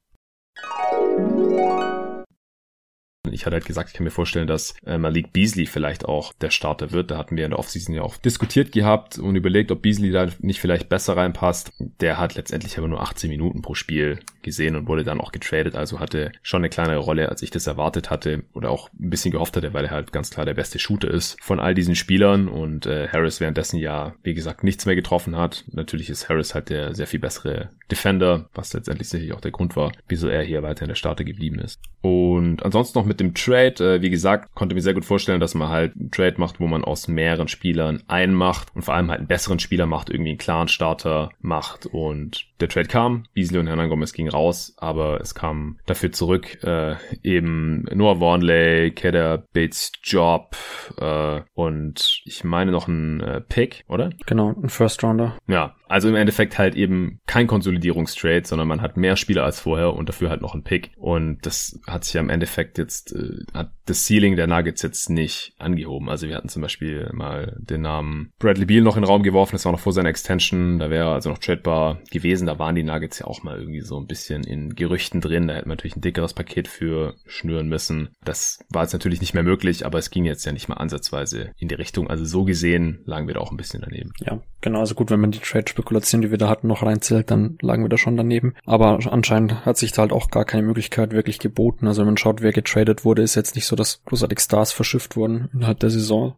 Ich 3.31 3.45
hatte 3.45 3.55
halt 3.55 3.65
gesagt, 3.65 3.89
ich 3.89 3.95
kann 3.95 4.03
mir 4.03 4.11
vorstellen, 4.11 4.47
dass 4.47 4.75
äh, 4.85 4.97
Malik 4.97 5.31
Beasley 5.31 5.65
vielleicht 5.65 6.05
auch 6.05 6.33
der 6.33 6.49
Starter 6.49 6.91
wird. 6.91 7.09
Da 7.09 7.17
hatten 7.17 7.37
wir 7.37 7.45
in 7.45 7.51
der 7.51 7.59
Offseason 7.59 7.95
ja 7.95 8.01
auch 8.01 8.17
diskutiert 8.17 8.73
gehabt 8.73 9.17
und 9.17 9.35
überlegt, 9.35 9.71
ob 9.71 9.81
Beasley 9.81 10.11
da 10.11 10.27
nicht 10.39 10.59
vielleicht 10.59 10.89
besser 10.89 11.15
reinpasst. 11.15 11.71
Der 12.01 12.17
hat 12.19 12.35
letztendlich 12.35 12.77
aber 12.77 12.89
nur 12.89 13.01
18 13.01 13.29
Minuten 13.29 13.61
pro 13.61 13.75
Spiel 13.75 14.19
gesehen 14.41 14.75
und 14.75 14.87
wurde 14.87 15.05
dann 15.05 15.21
auch 15.21 15.31
getradet, 15.31 15.75
also 15.75 15.99
hatte 15.99 16.33
schon 16.41 16.59
eine 16.59 16.69
kleinere 16.69 16.97
Rolle, 16.97 17.29
als 17.29 17.41
ich 17.41 17.49
das 17.49 17.65
erwartet 17.65 18.09
hatte 18.09 18.43
oder 18.53 18.69
auch 18.69 18.89
ein 18.99 19.09
bisschen 19.09 19.31
gehofft 19.31 19.55
hatte, 19.55 19.73
weil 19.73 19.85
er 19.85 19.91
halt 19.91 20.11
ganz 20.11 20.29
klar 20.29 20.45
der 20.45 20.53
beste 20.53 20.77
Shooter 20.77 21.09
ist 21.09 21.37
von 21.41 21.61
all 21.61 21.73
diesen 21.73 21.95
Spielern 21.95 22.49
und 22.49 22.85
äh, 22.85 23.07
Harris 23.07 23.39
währenddessen 23.39 23.77
ja, 23.77 24.15
wie 24.23 24.33
gesagt, 24.33 24.63
nichts 24.63 24.85
mehr 24.85 24.95
getroffen 24.95 25.37
hat. 25.37 25.63
Natürlich 25.71 26.09
ist 26.09 26.27
Harris 26.27 26.53
halt 26.53 26.69
der 26.69 26.93
sehr 26.93 27.07
viel 27.07 27.21
bessere 27.21 27.69
Defender, 27.89 28.49
was 28.53 28.73
letztendlich 28.73 29.07
sicherlich 29.07 29.33
auch 29.33 29.41
der 29.41 29.51
Grund 29.51 29.75
war, 29.75 29.93
wieso 30.07 30.27
er 30.27 30.43
hier 30.43 30.61
weiter 30.61 30.83
in 30.83 30.89
der 30.89 30.95
Starter 30.95 31.23
geblieben 31.23 31.59
ist. 31.59 31.79
Und 32.01 32.63
ansonsten 32.63 32.99
noch 32.99 33.05
mit 33.05 33.12
dem 33.19 33.33
Trade, 33.33 33.95
äh, 33.95 34.01
wie 34.01 34.09
gesagt, 34.09 34.55
konnte 34.55 34.75
mir 34.75 34.81
sehr 34.81 34.93
gut 34.93 35.05
vorstellen, 35.05 35.39
dass 35.39 35.53
man 35.53 35.69
halt 35.69 35.95
einen 35.95 36.11
Trade 36.11 36.35
macht, 36.37 36.59
wo 36.59 36.67
man 36.67 36.83
aus 36.83 37.07
mehreren 37.07 37.47
Spielern 37.47 38.03
einen 38.07 38.33
macht 38.33 38.75
und 38.75 38.83
vor 38.83 38.93
allem 38.93 39.09
halt 39.09 39.19
einen 39.19 39.27
besseren 39.27 39.59
Spieler 39.59 39.85
macht, 39.85 40.09
irgendwie 40.09 40.31
einen 40.31 40.37
klaren 40.37 40.67
Starter 40.67 41.29
macht. 41.41 41.85
Und 41.85 42.45
der 42.59 42.69
Trade 42.69 42.87
kam, 42.87 43.25
Beasley 43.33 43.59
und 43.59 43.67
Hernan 43.67 43.89
Gomez 43.89 44.13
gingen 44.13 44.31
raus, 44.31 44.73
aber 44.77 45.19
es 45.21 45.35
kam 45.35 45.77
dafür 45.85 46.11
zurück 46.11 46.63
äh, 46.63 46.95
eben 47.23 47.85
Noah 47.93 48.19
Warnley, 48.19 48.91
Kedder 48.91 49.39
Bates 49.53 49.91
Job 50.01 50.55
äh, 50.97 51.41
und 51.53 52.21
ich 52.25 52.43
meine 52.43 52.71
noch 52.71 52.87
ein 52.87 53.21
äh, 53.21 53.41
Pick, 53.41 53.83
oder? 53.87 54.11
Genau, 54.25 54.55
ein 54.61 54.69
First 54.69 55.03
Rounder. 55.03 55.37
Ja, 55.47 55.75
also 55.93 56.09
im 56.09 56.15
Endeffekt 56.15 56.57
halt 56.57 56.73
eben 56.73 57.19
kein 57.27 57.45
Konsolidierungstrade, 57.45 58.47
sondern 58.47 58.67
man 58.67 58.81
hat 58.81 58.97
mehr 58.97 59.15
Spieler 59.15 59.43
als 59.43 59.59
vorher 59.59 59.93
und 59.93 60.09
dafür 60.09 60.31
halt 60.31 60.41
noch 60.41 60.55
ein 60.55 60.63
Pick. 60.63 60.89
Und 60.97 61.45
das 61.45 61.79
hat 61.85 62.03
sich 62.03 62.15
ja 62.15 62.21
im 62.21 62.31
Endeffekt 62.31 62.79
jetzt, 62.79 63.13
äh, 63.13 63.43
hat 63.53 63.73
das 63.85 64.07
Ceiling 64.07 64.35
der 64.35 64.47
Nuggets 64.47 64.81
jetzt 64.81 65.11
nicht 65.11 65.53
angehoben. 65.59 66.09
Also 66.09 66.27
wir 66.27 66.35
hatten 66.35 66.49
zum 66.49 66.63
Beispiel 66.63 67.11
mal 67.13 67.55
den 67.59 67.81
Namen 67.81 68.31
Bradley 68.39 68.65
Beal 68.65 68.81
noch 68.81 68.95
in 68.95 69.03
den 69.03 69.07
Raum 69.07 69.21
geworfen, 69.21 69.51
das 69.51 69.65
war 69.65 69.71
noch 69.71 69.79
vor 69.79 69.93
seiner 69.93 70.09
Extension, 70.09 70.79
da 70.79 70.89
wäre 70.89 71.11
also 71.11 71.29
noch 71.29 71.37
tradebar 71.37 71.99
gewesen. 72.09 72.47
Da 72.47 72.57
waren 72.57 72.73
die 72.73 72.81
Nuggets 72.81 73.19
ja 73.19 73.27
auch 73.27 73.43
mal 73.43 73.59
irgendwie 73.59 73.81
so 73.81 73.99
ein 73.99 74.07
bisschen 74.07 74.43
in 74.45 74.73
Gerüchten 74.73 75.21
drin. 75.21 75.47
Da 75.47 75.53
hätte 75.53 75.67
man 75.67 75.77
natürlich 75.77 75.95
ein 75.95 76.01
dickeres 76.01 76.33
Paket 76.33 76.67
für 76.67 77.13
schnüren 77.27 77.67
müssen. 77.69 78.09
Das 78.25 78.65
war 78.69 78.81
jetzt 78.81 78.93
natürlich 78.93 79.21
nicht 79.21 79.35
mehr 79.35 79.43
möglich, 79.43 79.85
aber 79.85 79.99
es 79.99 80.09
ging 80.09 80.25
jetzt 80.25 80.43
ja 80.45 80.53
nicht 80.53 80.69
mal 80.69 80.77
ansatzweise 80.77 81.51
in 81.57 81.67
die 81.67 81.75
Richtung. 81.75 82.09
Also 82.09 82.25
so 82.25 82.45
gesehen 82.45 83.03
lagen 83.05 83.27
wir 83.27 83.35
da 83.35 83.41
auch 83.41 83.51
ein 83.51 83.57
bisschen 83.57 83.81
daneben. 83.81 84.11
Ja, 84.21 84.41
genau. 84.61 84.79
Also 84.79 84.95
gut, 84.95 85.11
wenn 85.11 85.19
man 85.19 85.29
die 85.29 85.39
Trade 85.39 85.65
Spekulation, 85.83 86.21
die 86.21 86.31
wir 86.31 86.37
da 86.37 86.49
hatten, 86.49 86.67
noch 86.67 86.83
reinzählt, 86.83 87.29
dann 87.29 87.57
lagen 87.61 87.83
wir 87.83 87.89
da 87.89 87.97
schon 87.97 88.17
daneben. 88.17 88.53
Aber 88.65 88.99
anscheinend 89.11 89.65
hat 89.65 89.77
sich 89.77 89.91
da 89.91 90.03
halt 90.03 90.13
auch 90.13 90.31
gar 90.31 90.45
keine 90.45 90.63
Möglichkeit 90.63 91.11
wirklich 91.11 91.39
geboten. 91.39 91.87
Also 91.87 92.01
wenn 92.01 92.07
man 92.07 92.17
schaut, 92.17 92.41
wer 92.41 92.53
getradet 92.53 93.03
wurde, 93.03 93.21
ist 93.21 93.35
jetzt 93.35 93.55
nicht 93.55 93.67
so, 93.67 93.75
dass 93.75 94.03
großartig 94.05 94.39
Stars 94.39 94.71
verschifft 94.71 95.15
wurden 95.15 95.49
innerhalb 95.53 95.79
der 95.79 95.89
Saison. 95.89 96.35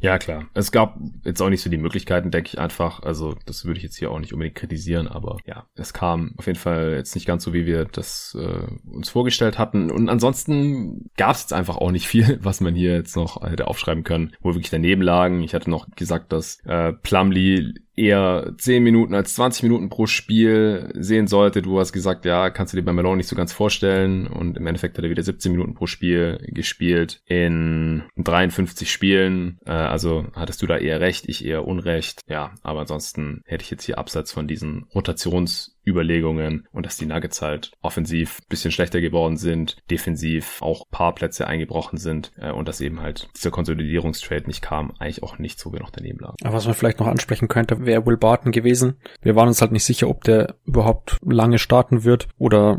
Ja, 0.00 0.18
klar. 0.18 0.48
Es 0.52 0.70
gab 0.70 0.98
jetzt 1.24 1.40
auch 1.40 1.48
nicht 1.48 1.62
so 1.62 1.70
die 1.70 1.78
Möglichkeiten, 1.78 2.30
denke 2.30 2.48
ich 2.48 2.58
einfach. 2.58 3.02
Also, 3.02 3.36
das 3.46 3.64
würde 3.64 3.78
ich 3.78 3.84
jetzt 3.84 3.96
hier 3.96 4.10
auch 4.10 4.18
nicht 4.18 4.34
unbedingt 4.34 4.56
kritisieren, 4.56 5.08
aber 5.08 5.38
ja, 5.46 5.64
es 5.76 5.94
kam 5.94 6.34
auf 6.36 6.46
jeden 6.46 6.58
Fall 6.58 6.92
jetzt 6.92 7.14
nicht 7.14 7.26
ganz 7.26 7.42
so, 7.42 7.54
wie 7.54 7.64
wir 7.64 7.86
das 7.86 8.36
äh, 8.38 8.66
uns 8.86 9.08
vorgestellt 9.08 9.58
hatten. 9.58 9.90
Und 9.90 10.10
ansonsten 10.10 11.10
gab 11.16 11.36
es 11.36 11.42
jetzt 11.42 11.54
einfach 11.54 11.78
auch 11.78 11.90
nicht 11.90 12.06
viel, 12.06 12.38
was 12.42 12.60
man 12.60 12.74
hier 12.74 12.92
jetzt 12.92 13.16
noch 13.16 13.42
hätte 13.42 13.66
aufschreiben 13.66 14.04
können, 14.04 14.34
wo 14.42 14.50
wir 14.50 14.56
wirklich 14.56 14.68
daneben 14.68 15.00
lagen. 15.00 15.42
Ich 15.42 15.54
hatte 15.54 15.70
noch 15.70 15.88
gesagt, 15.96 16.32
dass 16.32 16.60
äh, 16.66 16.92
Plumlee 16.92 17.72
eher 17.96 18.54
10 18.58 18.82
Minuten 18.82 19.14
als 19.14 19.34
20 19.34 19.64
Minuten 19.64 19.88
pro 19.88 20.06
Spiel 20.06 20.90
sehen 20.94 21.26
sollte. 21.26 21.62
Du 21.62 21.78
hast 21.78 21.92
gesagt, 21.92 22.24
ja, 22.24 22.50
kannst 22.50 22.72
du 22.72 22.76
dir 22.76 22.84
bei 22.84 22.92
Malone 22.92 23.18
nicht 23.18 23.28
so 23.28 23.36
ganz 23.36 23.52
vorstellen. 23.52 24.26
Und 24.26 24.56
im 24.56 24.66
Endeffekt 24.66 24.96
hat 24.96 25.04
er 25.04 25.10
wieder 25.10 25.22
17 25.22 25.52
Minuten 25.52 25.74
pro 25.74 25.86
Spiel 25.86 26.38
gespielt 26.48 27.22
in 27.26 28.02
53 28.16 28.90
Spielen. 28.90 29.58
Äh, 29.66 29.72
also 29.72 30.26
hattest 30.34 30.62
du 30.62 30.66
da 30.66 30.76
eher 30.76 31.00
recht, 31.00 31.28
ich 31.28 31.44
eher 31.44 31.66
Unrecht. 31.66 32.20
Ja, 32.28 32.52
aber 32.62 32.80
ansonsten 32.80 33.42
hätte 33.44 33.62
ich 33.62 33.70
jetzt 33.70 33.84
hier 33.84 33.98
abseits 33.98 34.32
von 34.32 34.46
diesen 34.46 34.84
Rotations 34.94 35.73
Überlegungen 35.86 36.66
und 36.72 36.86
dass 36.86 36.96
die 36.96 37.06
Nuggets 37.06 37.42
halt 37.42 37.72
offensiv 37.82 38.40
bisschen 38.48 38.70
schlechter 38.70 39.00
geworden 39.00 39.36
sind, 39.36 39.76
defensiv 39.90 40.62
auch 40.62 40.88
paar 40.90 41.14
Plätze 41.14 41.46
eingebrochen 41.46 41.98
sind 41.98 42.32
äh, 42.38 42.50
und 42.50 42.68
dass 42.68 42.80
eben 42.80 43.00
halt 43.00 43.28
dieser 43.36 43.50
Konsolidierungstrade 43.50 44.46
nicht 44.46 44.62
kam, 44.62 44.92
eigentlich 44.98 45.22
auch 45.22 45.38
nichts, 45.38 45.64
wo 45.66 45.72
wir 45.72 45.80
noch 45.80 45.90
daneben 45.90 46.18
lagen. 46.18 46.36
Aber 46.42 46.54
was 46.54 46.66
man 46.66 46.74
vielleicht 46.74 47.00
noch 47.00 47.06
ansprechen 47.06 47.48
könnte, 47.48 47.84
wäre 47.84 48.06
Will 48.06 48.16
Barton 48.16 48.52
gewesen. 48.52 48.96
Wir 49.22 49.36
waren 49.36 49.48
uns 49.48 49.60
halt 49.60 49.72
nicht 49.72 49.84
sicher, 49.84 50.08
ob 50.08 50.24
der 50.24 50.54
überhaupt 50.64 51.18
lange 51.24 51.58
starten 51.58 52.04
wird 52.04 52.28
oder 52.38 52.78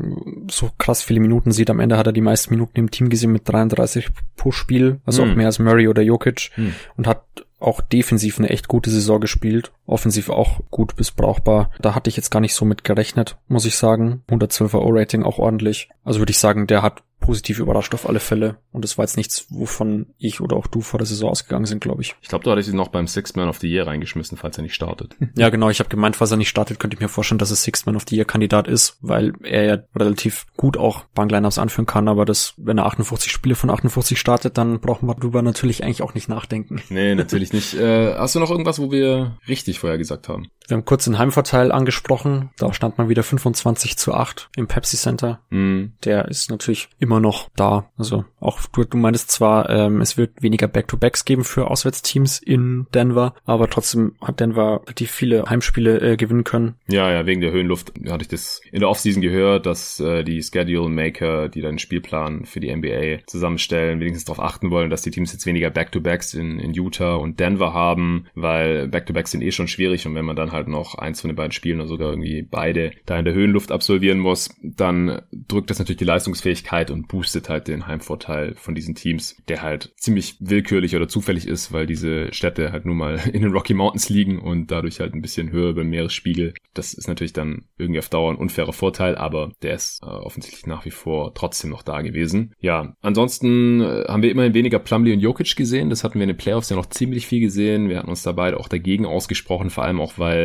so 0.50 0.72
krass 0.78 1.02
viele 1.02 1.20
Minuten 1.20 1.52
sieht. 1.52 1.70
Am 1.70 1.80
Ende 1.80 1.98
hat 1.98 2.08
er 2.08 2.14
die 2.14 2.22
meisten 2.22 2.54
Minuten 2.54 2.80
im 2.80 2.92
Team 2.92 3.10
gesehen 3.10 3.32
mit 3.32 3.48
33 3.48 4.10
pro 4.36 4.52
Spiel, 4.52 5.00
also 5.06 5.24
hm. 5.24 5.32
auch 5.32 5.36
mehr 5.36 5.48
als 5.48 5.60
Murray 5.60 5.88
oder 5.88 6.02
Jokic 6.02 6.52
hm. 6.56 6.74
und 6.98 7.08
hat 7.08 7.45
auch 7.60 7.82
defensiv 7.82 8.38
eine 8.38 8.50
echt 8.50 8.68
gute 8.68 8.90
Saison 8.90 9.20
gespielt. 9.20 9.72
Offensiv 9.86 10.30
auch 10.30 10.60
gut 10.72 10.96
bis 10.96 11.12
brauchbar. 11.12 11.72
Da 11.82 11.96
hatte 11.96 12.10
ich 12.10 12.18
jetzt 12.18 12.30
gar 12.30 12.40
nicht 12.40 12.54
so 12.54 12.66
mit 12.66 12.84
gerechnet, 12.84 13.38
muss 13.48 13.66
ich 13.66 13.78
sagen. 13.78 14.24
112er 14.30 14.80
O-Rating 14.80 15.24
auch 15.24 15.40
ordentlich. 15.40 15.90
Also 16.04 16.20
würde 16.20 16.32
ich 16.32 16.40
sagen, 16.40 16.68
der 16.68 16.82
hat 16.82 17.04
positiv 17.26 17.60
überrascht 17.60 17.94
auf 17.96 18.08
alle 18.08 18.20
Fälle. 18.20 18.58
Und 18.72 18.84
das 18.84 18.98
war 18.98 19.06
jetzt 19.06 19.18
nichts, 19.18 19.48
wovon 19.50 20.14
ich 20.20 20.42
oder 20.42 20.56
auch 20.56 20.68
du 20.68 20.82
vor 20.82 21.00
der 21.00 21.08
Saison 21.08 21.32
ausgegangen 21.32 21.66
sind, 21.66 21.82
glaube 21.82 22.04
ich. 22.04 22.16
Ich 22.22 22.30
glaube, 22.30 22.44
du 22.44 22.52
hattest 22.52 22.70
ihn 22.70 22.76
noch 22.76 22.90
beim 22.90 23.08
Sixth 23.08 23.36
Man 23.36 23.50
of 23.50 23.58
the 23.58 23.68
Year 23.68 23.88
reingeschmissen, 23.88 24.38
falls 24.38 24.58
er 24.58 24.64
nicht 24.64 24.76
startet. 24.76 25.16
Ja, 25.38 25.50
genau. 25.50 25.70
Ich 25.70 25.80
habe 25.80 25.90
gemeint, 25.90 26.16
falls 26.16 26.32
er 26.32 26.38
nicht 26.38 26.50
startet, 26.50 26.80
könnte 26.80 26.96
ich 26.96 27.02
mir 27.02 27.10
vorstellen, 27.10 27.40
dass 27.40 27.50
er 27.50 27.58
Sixth 27.58 27.86
Man 27.86 27.98
of 27.98 28.06
the 28.08 28.16
Year 28.16 28.26
Kandidat 28.26 28.68
ist, 28.68 28.98
weil 29.02 29.34
er 29.44 29.64
ja 29.66 29.78
relativ 29.96 30.46
gut 30.56 30.78
auch 30.78 31.04
Banklineups 31.14 31.58
anführen 31.58 31.86
kann. 31.86 32.08
Aber 32.08 32.24
das, 32.24 32.54
wenn 32.58 32.78
er 32.78 32.86
58 32.86 33.32
Spiele 33.32 33.56
von 33.56 33.70
58 33.70 34.18
startet, 34.18 34.58
dann 34.58 34.80
brauchen 34.80 35.08
wir 35.08 35.16
darüber 35.16 35.42
natürlich 35.42 35.84
eigentlich 35.84 36.04
auch 36.04 36.14
nicht 36.14 36.30
nachdenken. 36.30 36.82
Nee, 36.90 37.16
natürlich 37.16 37.52
nicht. 37.52 37.74
Äh, 37.74 38.16
hast 38.16 38.36
du 38.36 38.40
noch 38.40 38.50
irgendwas, 38.50 38.80
wo 38.80 38.92
wir 38.92 39.38
richtig 39.48 39.80
vorher 39.80 39.98
gesagt 39.98 40.30
haben? 40.30 40.48
Wir 40.68 40.78
haben 40.78 40.86
kurz 40.86 41.06
den 41.06 41.18
Heimvorteil 41.18 41.72
angesprochen. 41.72 42.50
Da 42.58 42.74
stand 42.74 42.98
man 42.98 43.10
wieder 43.10 43.24
25 43.24 43.98
zu 43.98 44.14
8 44.14 44.50
im 44.56 44.68
Pepsi 44.68 44.98
Center. 44.98 45.40
Mm. 45.50 45.86
Der 46.04 46.28
ist 46.28 46.50
natürlich 46.50 46.90
immer 47.00 47.20
noch 47.20 47.50
da. 47.56 47.90
Also 47.98 48.26
auch 48.40 48.60
du, 48.72 48.84
du 48.84 48.98
meinst 48.98 49.32
zwar, 49.32 49.70
ähm, 49.70 50.02
es 50.02 50.18
wird 50.18 50.42
weniger 50.42 50.68
Back-to-Backs 50.68 51.26
geben 51.26 51.44
für 51.44 51.70
Auswärtsteams 51.70 52.40
in 52.40 52.88
Denver, 52.94 53.36
aber 53.46 53.70
trotzdem 53.70 54.16
hat 54.22 54.40
Denver 54.40 54.82
relativ 54.84 55.12
viele 55.12 55.44
Heimspiele 55.50 56.00
äh, 56.00 56.18
gewinnen 56.18 56.44
können. 56.44 56.76
Ja, 56.88 57.12
ja, 57.12 57.26
wegen 57.26 57.42
der 57.42 57.52
Höhenluft 57.52 57.94
hatte 58.10 58.24
ich 58.24 58.28
das 58.28 58.62
in 58.72 58.80
der 58.80 58.90
Offseason 58.90 59.22
gehört, 59.22 59.66
dass 59.66 60.00
äh, 60.00 60.24
die 60.24 60.42
Schedule 60.42 60.90
Maker, 60.90 61.50
die 61.50 61.62
dann 61.62 61.80
Spielplan 61.80 62.46
für 62.46 62.60
die 62.60 62.76
NBA 62.76 63.26
zusammenstellen, 63.28 64.00
wenigstens 64.00 64.26
darauf 64.26 64.44
achten 64.44 64.72
wollen, 64.72 64.90
dass 64.90 65.02
die 65.02 65.12
Teams 65.12 65.34
jetzt 65.34 65.46
weniger 65.46 65.70
Back-to-Backs 65.70 66.34
in, 66.34 66.60
in 66.60 66.74
Utah 66.74 67.16
und 67.16 67.40
Denver 67.40 67.74
haben, 67.74 68.28
weil 68.34 68.88
Back-to-Backs 68.88 69.32
sind 69.32 69.42
eh 69.42 69.52
schon 69.52 69.68
schwierig 69.68 70.08
und 70.08 70.16
wenn 70.16 70.26
man 70.26 70.36
dann 70.36 70.52
halt 70.52 70.55
noch 70.64 70.96
eins 70.96 71.22
von 71.22 71.30
den 71.30 71.36
beiden 71.36 71.52
Spielen 71.52 71.80
oder 71.80 71.88
sogar 71.88 72.10
irgendwie 72.10 72.42
beide 72.42 72.92
da 73.06 73.18
in 73.20 73.26
der 73.26 73.34
Höhenluft 73.34 73.72
absolvieren 73.72 74.20
muss, 74.20 74.50
dann 74.62 75.22
drückt 75.32 75.70
das 75.70 75.80
natürlich 75.80 76.00
die 76.00 76.06
Leistungsfähigkeit 76.06 76.92
und 76.92 77.08
boostet 77.08 77.50
halt 77.50 77.68
den 77.68 77.88
Heimvorteil 77.88 78.56
von 78.56 78.76
diesen 78.76 78.96
Teams, 78.96 79.38
der 79.48 79.62
halt 79.62 79.94
ziemlich 79.98 80.38
willkürlich 80.40 80.96
oder 80.96 81.08
zufällig 81.08 81.48
ist, 81.48 81.72
weil 81.72 81.86
diese 81.86 82.34
Städte 82.34 82.72
halt 82.72 82.86
nun 82.86 82.98
mal 82.98 83.20
in 83.34 83.42
den 83.42 83.52
Rocky 83.52 83.74
Mountains 83.74 84.10
liegen 84.10 84.40
und 84.40 84.72
dadurch 84.72 85.00
halt 85.00 85.14
ein 85.14 85.22
bisschen 85.22 85.52
höher 85.52 85.74
beim 85.74 85.90
Meeresspiegel. 85.90 86.54
Das 86.74 86.94
ist 86.94 87.08
natürlich 87.08 87.34
dann 87.34 87.66
irgendwie 87.78 88.00
auf 88.00 88.10
Dauer 88.10 88.32
ein 88.32 88.38
unfairer 88.38 88.74
Vorteil, 88.74 89.16
aber 89.16 89.52
der 89.62 89.76
ist 89.76 90.02
äh, 90.04 90.08
offensichtlich 90.08 90.68
nach 90.68 90.86
wie 90.86 90.92
vor 90.92 91.34
trotzdem 91.34 91.70
noch 91.70 91.84
da 91.84 92.02
gewesen. 92.02 92.54
Ja, 92.60 92.96
ansonsten 93.02 93.82
äh, 93.82 94.06
haben 94.08 94.24
wir 94.24 94.32
immerhin 94.32 94.54
weniger 94.54 94.80
Plumlee 94.80 95.14
und 95.14 95.20
Jokic 95.20 95.56
gesehen. 95.56 95.90
Das 95.90 96.04
hatten 96.04 96.16
wir 96.16 96.24
in 96.24 96.30
den 96.30 96.38
Playoffs 96.38 96.70
ja 96.70 96.76
noch 96.76 96.88
ziemlich 96.88 97.28
viel 97.28 97.40
gesehen. 97.40 97.90
Wir 97.90 98.00
hatten 98.00 98.10
uns 98.10 98.24
da 98.24 98.32
beide 98.32 98.60
auch 98.60 98.68
dagegen 98.68 99.06
ausgesprochen, 99.06 99.70
vor 99.70 99.84
allem 99.84 100.00
auch, 100.00 100.14
weil 100.18 100.45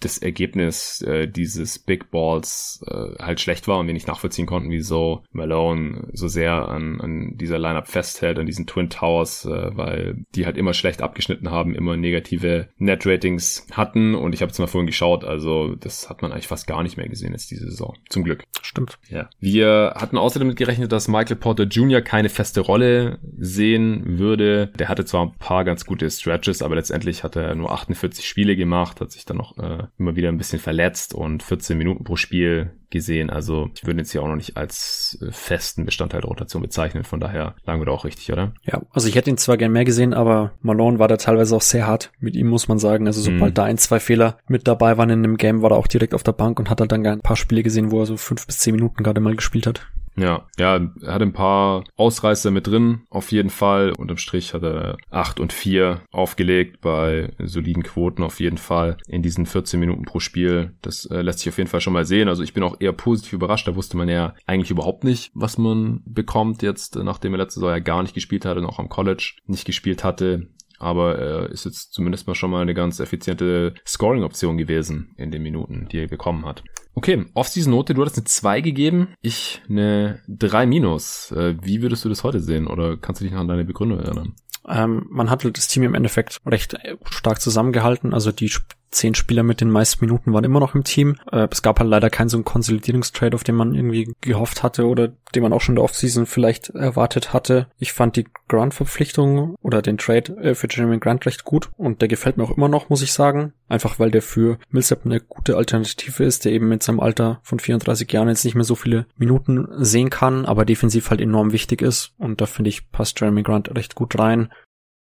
das 0.00 0.18
Ergebnis 0.18 1.02
äh, 1.02 1.28
dieses 1.28 1.78
Big 1.78 2.10
Balls 2.10 2.84
äh, 2.86 3.22
halt 3.22 3.40
schlecht 3.40 3.68
war 3.68 3.78
und 3.78 3.86
wir 3.86 3.94
nicht 3.94 4.08
nachvollziehen 4.08 4.46
konnten, 4.46 4.70
wieso 4.70 5.22
Malone 5.32 6.08
so 6.12 6.28
sehr 6.28 6.68
an, 6.68 7.00
an 7.00 7.36
dieser 7.36 7.58
Lineup 7.58 7.88
festhält, 7.88 8.38
an 8.38 8.46
diesen 8.46 8.66
Twin 8.66 8.90
Towers, 8.90 9.44
äh, 9.44 9.76
weil 9.76 10.24
die 10.34 10.46
halt 10.46 10.56
immer 10.56 10.74
schlecht 10.74 11.02
abgeschnitten 11.02 11.50
haben, 11.50 11.74
immer 11.74 11.96
negative 11.96 12.68
Net-Ratings 12.78 13.66
hatten 13.72 14.14
und 14.14 14.32
ich 14.32 14.42
habe 14.42 14.50
jetzt 14.50 14.58
mal 14.58 14.66
vorhin 14.66 14.86
geschaut, 14.86 15.24
also 15.24 15.74
das 15.74 16.08
hat 16.08 16.22
man 16.22 16.32
eigentlich 16.32 16.48
fast 16.48 16.66
gar 16.66 16.82
nicht 16.82 16.96
mehr 16.96 17.08
gesehen 17.08 17.32
jetzt 17.32 17.50
diese 17.50 17.66
Saison. 17.70 17.94
Zum 18.08 18.24
Glück. 18.24 18.44
Stimmt. 18.62 18.98
Ja. 19.08 19.28
Wir 19.38 19.94
hatten 19.96 20.18
außerdem 20.18 20.46
damit 20.46 20.56
gerechnet, 20.56 20.92
dass 20.92 21.08
Michael 21.08 21.36
Porter 21.36 21.64
Jr. 21.64 22.00
keine 22.00 22.28
feste 22.28 22.60
Rolle 22.60 23.18
sehen 23.36 24.18
würde. 24.18 24.68
Der 24.78 24.88
hatte 24.88 25.04
zwar 25.04 25.26
ein 25.26 25.34
paar 25.38 25.64
ganz 25.64 25.84
gute 25.84 26.08
Stretches, 26.10 26.62
aber 26.62 26.76
letztendlich 26.76 27.24
hat 27.24 27.36
er 27.36 27.54
nur 27.54 27.72
48 27.72 28.26
Spiele 28.26 28.56
gemacht, 28.56 29.00
hat 29.00 29.10
sich 29.10 29.24
dann 29.24 29.35
noch 29.36 29.58
äh, 29.58 29.84
immer 29.98 30.16
wieder 30.16 30.28
ein 30.28 30.38
bisschen 30.38 30.58
verletzt 30.58 31.14
und 31.14 31.42
14 31.42 31.76
Minuten 31.78 32.04
pro 32.04 32.16
Spiel 32.16 32.72
gesehen. 32.90 33.30
Also 33.30 33.68
ich 33.74 33.86
würde 33.86 34.00
jetzt 34.00 34.12
hier 34.12 34.22
auch 34.22 34.28
noch 34.28 34.36
nicht 34.36 34.56
als 34.56 35.18
äh, 35.20 35.30
festen 35.32 35.84
Bestandteil 35.84 36.20
der 36.20 36.28
Rotation 36.28 36.62
bezeichnen. 36.62 37.04
Von 37.04 37.20
daher 37.20 37.54
lagen 37.64 37.80
wir 37.80 37.86
da 37.86 37.92
auch 37.92 38.04
richtig, 38.04 38.32
oder? 38.32 38.52
Ja, 38.62 38.82
also 38.90 39.08
ich 39.08 39.14
hätte 39.14 39.30
ihn 39.30 39.38
zwar 39.38 39.56
gern 39.56 39.72
mehr 39.72 39.84
gesehen, 39.84 40.14
aber 40.14 40.52
Malone 40.60 40.98
war 40.98 41.08
da 41.08 41.16
teilweise 41.16 41.56
auch 41.56 41.62
sehr 41.62 41.86
hart. 41.86 42.12
Mit 42.18 42.36
ihm 42.36 42.48
muss 42.48 42.68
man 42.68 42.78
sagen. 42.78 43.06
Also 43.06 43.20
sobald 43.20 43.52
mhm. 43.52 43.54
da 43.54 43.64
ein, 43.64 43.78
zwei 43.78 44.00
Fehler 44.00 44.38
mit 44.48 44.66
dabei 44.66 44.96
waren 44.98 45.10
in 45.10 45.22
dem 45.22 45.36
Game, 45.36 45.62
war 45.62 45.72
er 45.72 45.76
auch 45.76 45.88
direkt 45.88 46.14
auf 46.14 46.22
der 46.22 46.32
Bank 46.32 46.58
und 46.58 46.70
hat 46.70 46.80
halt 46.80 46.92
dann 46.92 47.06
ein 47.06 47.20
paar 47.20 47.36
Spiele 47.36 47.62
gesehen, 47.62 47.90
wo 47.90 48.00
er 48.00 48.06
so 48.06 48.16
fünf 48.16 48.46
bis 48.46 48.58
zehn 48.58 48.74
Minuten 48.74 49.02
gerade 49.02 49.20
mal 49.20 49.36
gespielt 49.36 49.66
hat. 49.66 49.86
Ja, 50.16 50.46
ja, 50.58 50.80
er 51.02 51.14
hat 51.14 51.22
ein 51.22 51.32
paar 51.32 51.84
Ausreißer 51.96 52.50
mit 52.50 52.66
drin, 52.66 53.02
auf 53.10 53.32
jeden 53.32 53.50
Fall. 53.50 53.92
Unterm 53.92 54.16
Strich 54.16 54.54
hat 54.54 54.62
er 54.62 54.96
8 55.10 55.40
und 55.40 55.52
4 55.52 56.00
aufgelegt 56.10 56.80
bei 56.80 57.34
soliden 57.38 57.82
Quoten 57.82 58.22
auf 58.22 58.40
jeden 58.40 58.58
Fall 58.58 58.96
in 59.08 59.22
diesen 59.22 59.44
14 59.44 59.78
Minuten 59.78 60.04
pro 60.04 60.20
Spiel. 60.20 60.74
Das 60.80 61.04
äh, 61.06 61.20
lässt 61.20 61.40
sich 61.40 61.50
auf 61.50 61.58
jeden 61.58 61.68
Fall 61.68 61.82
schon 61.82 61.92
mal 61.92 62.06
sehen. 62.06 62.28
Also 62.28 62.42
ich 62.42 62.54
bin 62.54 62.62
auch 62.62 62.76
eher 62.80 62.92
positiv 62.92 63.34
überrascht. 63.34 63.68
Da 63.68 63.76
wusste 63.76 63.96
man 63.96 64.08
ja 64.08 64.34
eigentlich 64.46 64.70
überhaupt 64.70 65.04
nicht, 65.04 65.30
was 65.34 65.58
man 65.58 66.02
bekommt 66.06 66.62
jetzt, 66.62 66.96
nachdem 66.96 67.34
er 67.34 67.38
letzte 67.38 67.60
Saison 67.60 67.70
ja 67.70 67.78
gar 67.78 68.02
nicht 68.02 68.14
gespielt 68.14 68.46
hatte 68.46 68.60
und 68.60 68.66
auch 68.66 68.78
am 68.78 68.88
College 68.88 69.34
nicht 69.46 69.66
gespielt 69.66 70.02
hatte 70.02 70.48
aber 70.78 71.18
er 71.18 71.50
ist 71.50 71.64
jetzt 71.64 71.92
zumindest 71.92 72.26
mal 72.26 72.34
schon 72.34 72.50
mal 72.50 72.62
eine 72.62 72.74
ganz 72.74 73.00
effiziente 73.00 73.74
Scoring-Option 73.86 74.56
gewesen 74.56 75.14
in 75.16 75.30
den 75.30 75.42
Minuten, 75.42 75.88
die 75.90 75.98
er 75.98 76.08
bekommen 76.08 76.44
hat. 76.44 76.62
Okay, 76.94 77.26
Off-Season-Note, 77.34 77.94
du 77.94 78.00
hattest 78.00 78.18
eine 78.18 78.24
2 78.24 78.60
gegeben, 78.62 79.08
ich 79.20 79.60
eine 79.68 80.22
3 80.28 80.66
minus. 80.66 81.30
Äh, 81.32 81.56
wie 81.62 81.82
würdest 81.82 82.04
du 82.04 82.08
das 82.08 82.24
heute 82.24 82.40
sehen 82.40 82.66
oder 82.66 82.96
kannst 82.96 83.20
du 83.20 83.24
dich 83.24 83.32
noch 83.32 83.40
an 83.40 83.48
deine 83.48 83.64
Begründung 83.64 84.00
erinnern? 84.00 84.34
Ähm, 84.68 85.06
man 85.10 85.30
hat 85.30 85.44
das 85.44 85.68
Team 85.68 85.84
im 85.84 85.94
Endeffekt 85.94 86.38
recht 86.46 86.74
äh, 86.74 86.96
stark 87.10 87.40
zusammengehalten. 87.40 88.14
Also 88.14 88.32
die 88.32 88.50
zehn 88.90 89.14
Spieler 89.14 89.42
mit 89.42 89.60
den 89.60 89.70
meisten 89.70 90.04
Minuten 90.04 90.32
waren 90.32 90.44
immer 90.44 90.60
noch 90.60 90.74
im 90.74 90.84
Team. 90.84 91.16
Äh, 91.30 91.48
es 91.50 91.62
gab 91.62 91.80
halt 91.80 91.90
leider 91.90 92.10
keinen 92.10 92.28
so 92.28 92.36
einen 92.36 92.44
Konsolidierungstrade, 92.44 93.34
auf 93.34 93.44
den 93.44 93.54
man 93.54 93.74
irgendwie 93.74 94.14
gehofft 94.20 94.62
hatte 94.62 94.86
oder 94.86 95.12
den 95.34 95.42
man 95.42 95.52
auch 95.52 95.60
schon 95.60 95.72
in 95.72 95.76
der 95.76 95.84
Offseason 95.84 96.26
vielleicht 96.26 96.70
erwartet 96.70 97.32
hatte. 97.32 97.68
Ich 97.78 97.92
fand 97.92 98.16
die 98.16 98.26
Grant-Verpflichtung 98.48 99.56
oder 99.60 99.82
den 99.82 99.98
Trade 99.98 100.36
äh, 100.40 100.54
für 100.54 100.68
Jeremy 100.70 100.98
Grant 100.98 101.26
recht 101.26 101.44
gut 101.44 101.70
und 101.76 102.00
der 102.00 102.08
gefällt 102.08 102.36
mir 102.36 102.44
auch 102.44 102.56
immer 102.56 102.68
noch, 102.68 102.88
muss 102.88 103.02
ich 103.02 103.12
sagen. 103.12 103.52
Einfach 103.68 103.98
weil 103.98 104.10
der 104.10 104.22
für 104.22 104.58
Millsap 104.70 105.04
eine 105.04 105.20
gute 105.20 105.56
Alternative 105.56 106.24
ist, 106.24 106.44
der 106.44 106.52
eben 106.52 106.68
mit 106.68 106.82
seinem 106.82 107.00
Alter 107.00 107.40
von 107.42 107.58
34 107.58 108.10
Jahren 108.12 108.28
jetzt 108.28 108.44
nicht 108.44 108.54
mehr 108.54 108.64
so 108.64 108.76
viele 108.76 109.06
Minuten 109.16 109.66
sehen 109.78 110.10
kann, 110.10 110.46
aber 110.46 110.64
defensiv 110.64 111.10
halt 111.10 111.20
enorm 111.20 111.52
wichtig 111.52 111.82
ist 111.82 112.12
und 112.18 112.40
da 112.40 112.46
finde 112.46 112.70
ich 112.70 112.90
passt 112.90 113.20
Jeremy 113.20 113.42
Grant 113.42 113.74
recht 113.76 113.94
gut 113.94 114.18
rein. 114.18 114.50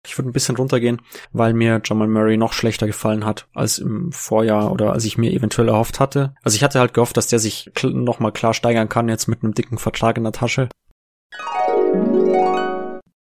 Ich 0.06 0.16
würde 0.16 0.30
ein 0.30 0.32
bisschen 0.32 0.56
runtergehen, 0.56 1.02
weil 1.32 1.52
mir 1.52 1.80
Jamal 1.84 2.08
Murray 2.08 2.36
noch 2.36 2.52
schlechter 2.52 2.86
gefallen 2.86 3.24
hat 3.24 3.48
als 3.52 3.78
im 3.78 4.12
Vorjahr 4.12 4.72
oder 4.72 4.92
als 4.92 5.04
ich 5.04 5.18
mir 5.18 5.32
eventuell 5.32 5.68
erhofft 5.68 6.00
hatte. 6.00 6.34
Also 6.42 6.56
ich 6.56 6.62
hatte 6.62 6.80
halt 6.80 6.94
gehofft, 6.94 7.16
dass 7.16 7.26
der 7.28 7.38
sich 7.38 7.70
nochmal 7.82 8.32
klar 8.32 8.54
steigern 8.54 8.88
kann, 8.88 9.08
jetzt 9.08 9.26
mit 9.26 9.42
einem 9.42 9.54
dicken 9.54 9.78
Vertrag 9.78 10.16
in 10.16 10.24
der 10.24 10.32
Tasche. 10.32 10.68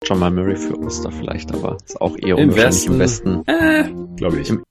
Jamal 0.03 0.31
Murray 0.31 0.55
für 0.55 0.75
uns 0.75 1.01
da 1.01 1.09
vielleicht, 1.09 1.53
aber 1.53 1.77
ist 1.83 1.99
auch 1.99 2.15
eher 2.17 2.37
Im 2.37 2.55
Westen. 2.55 2.93
im 2.93 2.99
Westen. 2.99 3.43
Äh, 3.47 3.89
glaube 4.17 4.39
ich. 4.39 4.49
Im 4.49 4.63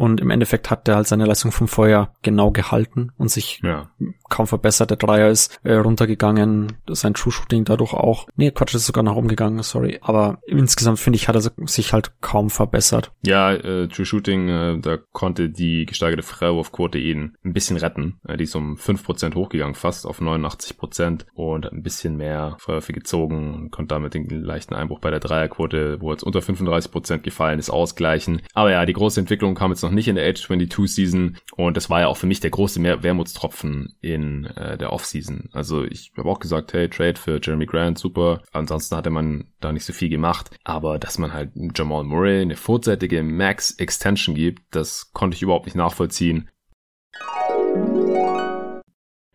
und 0.00 0.18
im 0.18 0.30
Endeffekt 0.30 0.70
hat 0.70 0.88
er 0.88 0.96
halt 0.96 1.06
seine 1.06 1.26
Leistung 1.26 1.52
vom 1.52 1.68
Vorjahr 1.68 2.14
genau 2.22 2.50
gehalten 2.52 3.12
und 3.18 3.30
sich 3.30 3.60
ja. 3.62 3.90
kaum 4.30 4.46
verbessert. 4.46 4.88
Der 4.88 4.96
Dreier 4.96 5.28
ist 5.28 5.60
äh, 5.62 5.74
runtergegangen, 5.74 6.78
sein 6.88 7.12
True 7.12 7.30
Shooting 7.30 7.66
dadurch 7.66 7.92
auch. 7.92 8.26
Nee, 8.34 8.50
Quatsch, 8.50 8.74
ist 8.74 8.86
sogar 8.86 9.04
nach 9.04 9.14
oben 9.14 9.28
gegangen, 9.28 9.62
sorry. 9.62 9.98
Aber 10.00 10.38
insgesamt 10.46 11.00
finde 11.00 11.18
ich, 11.18 11.28
hat 11.28 11.36
er 11.36 11.42
sich 11.68 11.92
halt 11.92 12.12
kaum 12.22 12.48
verbessert. 12.48 13.12
Ja, 13.20 13.52
äh, 13.52 13.88
True 13.88 14.06
Shooting, 14.06 14.48
äh, 14.48 14.78
da 14.80 14.96
konnte 14.96 15.50
die 15.50 15.84
gesteigerte 15.84 16.22
Freiwurfquote 16.22 16.96
ihn 16.96 17.36
ein 17.44 17.52
bisschen 17.52 17.76
retten. 17.76 18.20
Äh, 18.26 18.38
die 18.38 18.44
ist 18.44 18.56
um 18.56 18.76
5% 18.76 19.34
hochgegangen, 19.34 19.74
fast 19.74 20.06
auf 20.06 20.22
89% 20.22 21.26
und 21.34 21.66
hat 21.66 21.74
ein 21.74 21.82
bisschen 21.82 22.16
mehr 22.16 22.56
Freiwürfe 22.58 22.94
gezogen 22.94 23.52
und 23.52 23.70
konnte 23.70 23.94
damit 23.94 24.14
den 24.14 24.30
leichten 24.30 24.72
Einbruch 24.72 25.00
bei 25.00 25.10
der 25.10 25.20
Dreierquote, 25.20 26.00
wo 26.00 26.10
jetzt 26.10 26.22
unter 26.22 26.40
35% 26.40 27.18
gefallen 27.18 27.58
ist, 27.58 27.68
ausgleichen. 27.68 28.40
Aber 28.54 28.70
ja, 28.70 28.86
die 28.86 28.94
große 28.94 29.20
Entwicklung 29.20 29.54
kam 29.54 29.72
jetzt 29.72 29.82
noch 29.82 29.89
nicht 29.90 30.08
in 30.08 30.16
der 30.16 30.28
Age 30.28 30.40
22 30.40 30.94
Season 30.94 31.38
und 31.56 31.76
das 31.76 31.90
war 31.90 32.00
ja 32.00 32.08
auch 32.08 32.16
für 32.16 32.26
mich 32.26 32.40
der 32.40 32.50
große 32.50 32.80
Mehr 32.80 33.02
Wermutstropfen 33.02 33.96
in 34.00 34.46
äh, 34.46 34.78
der 34.78 34.92
Offseason. 34.92 35.48
Also 35.52 35.84
ich 35.84 36.12
habe 36.16 36.28
auch 36.28 36.40
gesagt, 36.40 36.72
hey, 36.72 36.88
Trade 36.88 37.18
für 37.18 37.40
Jeremy 37.42 37.66
Grant, 37.66 37.98
super. 37.98 38.42
Ansonsten 38.52 38.96
hatte 38.96 39.10
man 39.10 39.48
da 39.60 39.72
nicht 39.72 39.84
so 39.84 39.92
viel 39.92 40.08
gemacht. 40.08 40.50
Aber 40.64 40.98
dass 40.98 41.18
man 41.18 41.32
halt 41.32 41.50
Jamal 41.74 42.04
Murray 42.04 42.42
eine 42.42 42.56
vorzeitige 42.56 43.22
Max 43.22 43.72
Extension 43.72 44.34
gibt, 44.34 44.62
das 44.70 45.12
konnte 45.12 45.36
ich 45.36 45.42
überhaupt 45.42 45.66
nicht 45.66 45.76
nachvollziehen. 45.76 46.48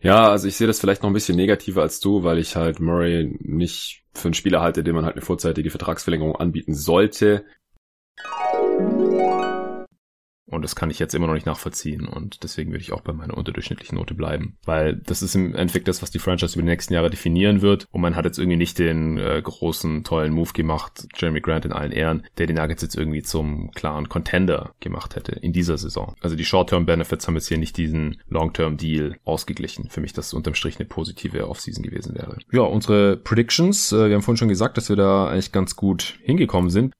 Ja, 0.00 0.30
also 0.30 0.46
ich 0.46 0.56
sehe 0.56 0.66
das 0.66 0.78
vielleicht 0.78 1.02
noch 1.02 1.10
ein 1.10 1.14
bisschen 1.14 1.36
negativer 1.36 1.82
als 1.82 2.00
du, 2.00 2.22
weil 2.22 2.38
ich 2.38 2.54
halt 2.54 2.80
Murray 2.80 3.36
nicht 3.40 4.04
für 4.12 4.28
einen 4.28 4.34
Spieler 4.34 4.60
halte, 4.60 4.84
dem 4.84 4.94
man 4.94 5.04
halt 5.04 5.16
eine 5.16 5.24
vorzeitige 5.24 5.70
Vertragsverlängerung 5.70 6.36
anbieten 6.36 6.74
sollte. 6.74 7.44
Und 10.46 10.62
das 10.62 10.76
kann 10.76 10.90
ich 10.90 10.98
jetzt 10.98 11.14
immer 11.14 11.26
noch 11.26 11.34
nicht 11.34 11.46
nachvollziehen. 11.46 12.06
Und 12.06 12.44
deswegen 12.44 12.70
würde 12.70 12.82
ich 12.82 12.92
auch 12.92 13.00
bei 13.00 13.12
meiner 13.12 13.36
unterdurchschnittlichen 13.36 13.98
Note 13.98 14.14
bleiben. 14.14 14.56
Weil 14.64 14.96
das 14.96 15.22
ist 15.22 15.34
im 15.34 15.54
Endeffekt 15.54 15.88
das, 15.88 16.02
was 16.02 16.10
die 16.10 16.20
Franchise 16.20 16.54
über 16.54 16.62
die 16.62 16.68
nächsten 16.68 16.94
Jahre 16.94 17.10
definieren 17.10 17.62
wird. 17.62 17.86
Und 17.90 18.00
man 18.00 18.14
hat 18.14 18.24
jetzt 18.24 18.38
irgendwie 18.38 18.56
nicht 18.56 18.78
den 18.78 19.18
äh, 19.18 19.40
großen, 19.42 20.04
tollen 20.04 20.32
Move 20.32 20.52
gemacht, 20.52 21.08
Jeremy 21.16 21.40
Grant 21.40 21.64
in 21.64 21.72
allen 21.72 21.92
Ehren, 21.92 22.24
der 22.38 22.46
die 22.46 22.54
Nuggets 22.54 22.82
jetzt 22.82 22.96
irgendwie 22.96 23.22
zum 23.22 23.72
klaren 23.72 24.08
Contender 24.08 24.72
gemacht 24.80 25.16
hätte 25.16 25.32
in 25.32 25.52
dieser 25.52 25.78
Saison. 25.78 26.14
Also 26.20 26.36
die 26.36 26.44
Short-Term-Benefits 26.44 27.26
haben 27.26 27.34
jetzt 27.34 27.48
hier 27.48 27.58
nicht 27.58 27.76
diesen 27.76 28.22
Long-Term-Deal 28.28 29.16
ausgeglichen. 29.24 29.90
Für 29.90 30.00
mich 30.00 30.12
das 30.12 30.32
unterm 30.32 30.54
Strich 30.54 30.78
eine 30.78 30.86
positive 30.86 31.48
Offseason 31.48 31.82
gewesen 31.82 32.14
wäre. 32.14 32.38
Ja, 32.52 32.62
unsere 32.62 33.16
Predictions. 33.16 33.90
Äh, 33.90 34.08
wir 34.08 34.14
haben 34.14 34.22
vorhin 34.22 34.38
schon 34.38 34.48
gesagt, 34.48 34.76
dass 34.76 34.88
wir 34.88 34.96
da 34.96 35.28
eigentlich 35.28 35.50
ganz 35.50 35.74
gut 35.74 36.18
hingekommen 36.22 36.70
sind. 36.70 36.92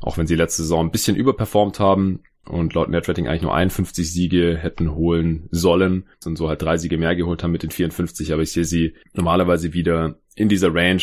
Auch 0.00 0.18
wenn 0.18 0.26
sie 0.26 0.36
letzte 0.36 0.62
Saison 0.62 0.86
ein 0.86 0.90
bisschen 0.90 1.16
überperformt 1.16 1.80
haben 1.80 2.20
und 2.46 2.74
laut 2.74 2.88
Netrating 2.88 3.28
eigentlich 3.28 3.42
nur 3.42 3.54
51 3.54 4.10
Siege 4.10 4.56
hätten 4.56 4.94
holen 4.94 5.48
sollen 5.50 6.04
und 6.24 6.36
so 6.36 6.48
halt 6.48 6.62
drei 6.62 6.78
Siege 6.78 6.98
mehr 6.98 7.16
geholt 7.16 7.42
haben 7.42 7.52
mit 7.52 7.62
den 7.62 7.70
54, 7.70 8.32
aber 8.32 8.42
ich 8.42 8.52
sehe 8.52 8.64
sie 8.64 8.94
normalerweise 9.12 9.72
wieder 9.72 10.18
in 10.34 10.48
dieser 10.48 10.74
Range 10.74 11.02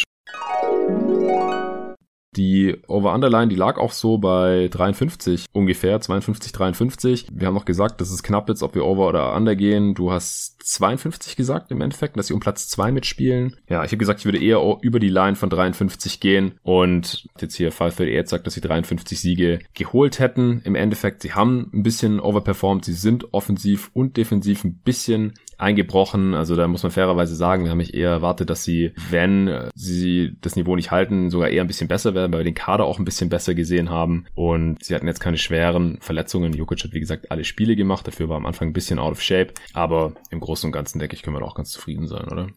die 2.36 2.76
Over-Underline, 2.88 3.48
die 3.48 3.56
lag 3.56 3.78
auch 3.78 3.92
so 3.92 4.18
bei 4.18 4.68
53 4.72 5.46
ungefähr, 5.52 6.00
52, 6.02 6.52
53. 6.52 7.28
Wir 7.32 7.48
haben 7.48 7.54
noch 7.54 7.66
gesagt, 7.66 8.02
das 8.02 8.12
ist 8.12 8.24
knapp 8.24 8.50
jetzt, 8.50 8.64
ob 8.64 8.76
wir 8.76 8.86
Over 8.86 9.08
oder 9.08 9.36
Under 9.36 9.56
gehen. 9.56 9.94
Du 9.94 10.12
hast 10.12 10.56
52 10.64 11.36
gesagt 11.36 11.72
im 11.72 11.82
Endeffekt, 11.82 12.18
dass 12.18 12.28
sie 12.28 12.34
um 12.34 12.40
Platz 12.40 12.68
2 12.70 12.92
mitspielen. 12.92 13.56
Ja, 13.70 13.84
ich 13.84 13.92
habe 13.92 13.98
gesagt, 13.98 14.20
ich 14.20 14.26
würde 14.26 14.44
eher 14.44 14.60
über 14.82 15.00
die 15.00 15.10
Line 15.10 15.36
von 15.36 15.50
53 15.50 16.20
gehen 16.20 16.54
und 16.64 17.28
jetzt 17.40 17.56
hier 17.56 17.72
Fall 17.72 17.92
für 17.92 18.10
jetzt 18.10 18.30
sagt, 18.30 18.48
dass 18.48 18.54
sie 18.54 18.62
53 18.62 19.20
Siege 19.20 19.60
geholt 19.74 20.20
hätten. 20.20 20.62
Im 20.66 20.76
Endeffekt, 20.76 21.22
sie 21.22 21.34
haben 21.34 21.70
ein 21.74 21.84
bisschen 21.84 22.20
overperformed. 22.20 22.86
Sie 22.86 22.94
sind 22.94 23.34
offensiv 23.34 23.92
und 23.94 24.18
defensiv 24.18 24.64
ein 24.64 24.76
bisschen 24.80 25.34
eingebrochen. 25.58 26.34
Also 26.34 26.56
da 26.56 26.68
muss 26.68 26.84
man 26.84 26.92
fairerweise 26.92 27.36
sagen, 27.36 27.64
wir 27.64 27.72
haben 27.72 27.78
mich 27.78 27.94
eher 27.94 28.10
erwartet, 28.10 28.50
dass 28.50 28.64
sie, 28.64 28.94
wenn 29.10 29.70
sie 29.74 30.36
das 30.42 30.56
Niveau 30.56 30.76
nicht 30.76 30.92
halten, 30.92 31.30
sogar 31.30 31.50
eher 31.50 31.64
ein 31.64 31.68
bisschen 31.68 31.88
besser 31.88 32.14
werden, 32.14 32.25
weil 32.32 32.42
wir 32.42 32.46
den 32.46 32.56
Kader 32.56 32.86
auch 32.86 33.00
ein 33.00 33.06
bisschen 33.06 33.30
besser 33.30 33.56
gesehen 33.56 33.90
haben. 33.90 34.26
Und 34.36 34.84
sie 34.84 34.96
hatten 34.96 35.08
jetzt 35.08 35.20
keine 35.20 35.38
schweren 35.38 35.98
Verletzungen. 36.02 36.54
Jokic 36.54 36.84
hat, 36.84 36.94
wie 36.94 37.00
gesagt, 37.00 37.32
alle 37.32 37.44
Spiele 37.44 37.76
gemacht. 37.76 38.08
Dafür 38.08 38.30
war 38.30 38.38
am 38.38 38.46
Anfang 38.46 38.70
ein 38.70 38.74
bisschen 38.74 39.00
out 39.00 39.12
of 39.12 39.22
shape. 39.22 39.54
Aber 39.74 40.14
im 40.30 40.40
Großen 40.40 40.68
und 40.68 40.72
Ganzen, 40.72 41.00
denke 41.00 41.16
ich, 41.16 41.24
können 41.24 41.36
wir 41.36 41.42
da 41.42 41.46
auch 41.46 41.56
ganz 41.56 41.72
zufrieden 41.72 42.08
sein, 42.08 42.28
oder? 42.28 42.48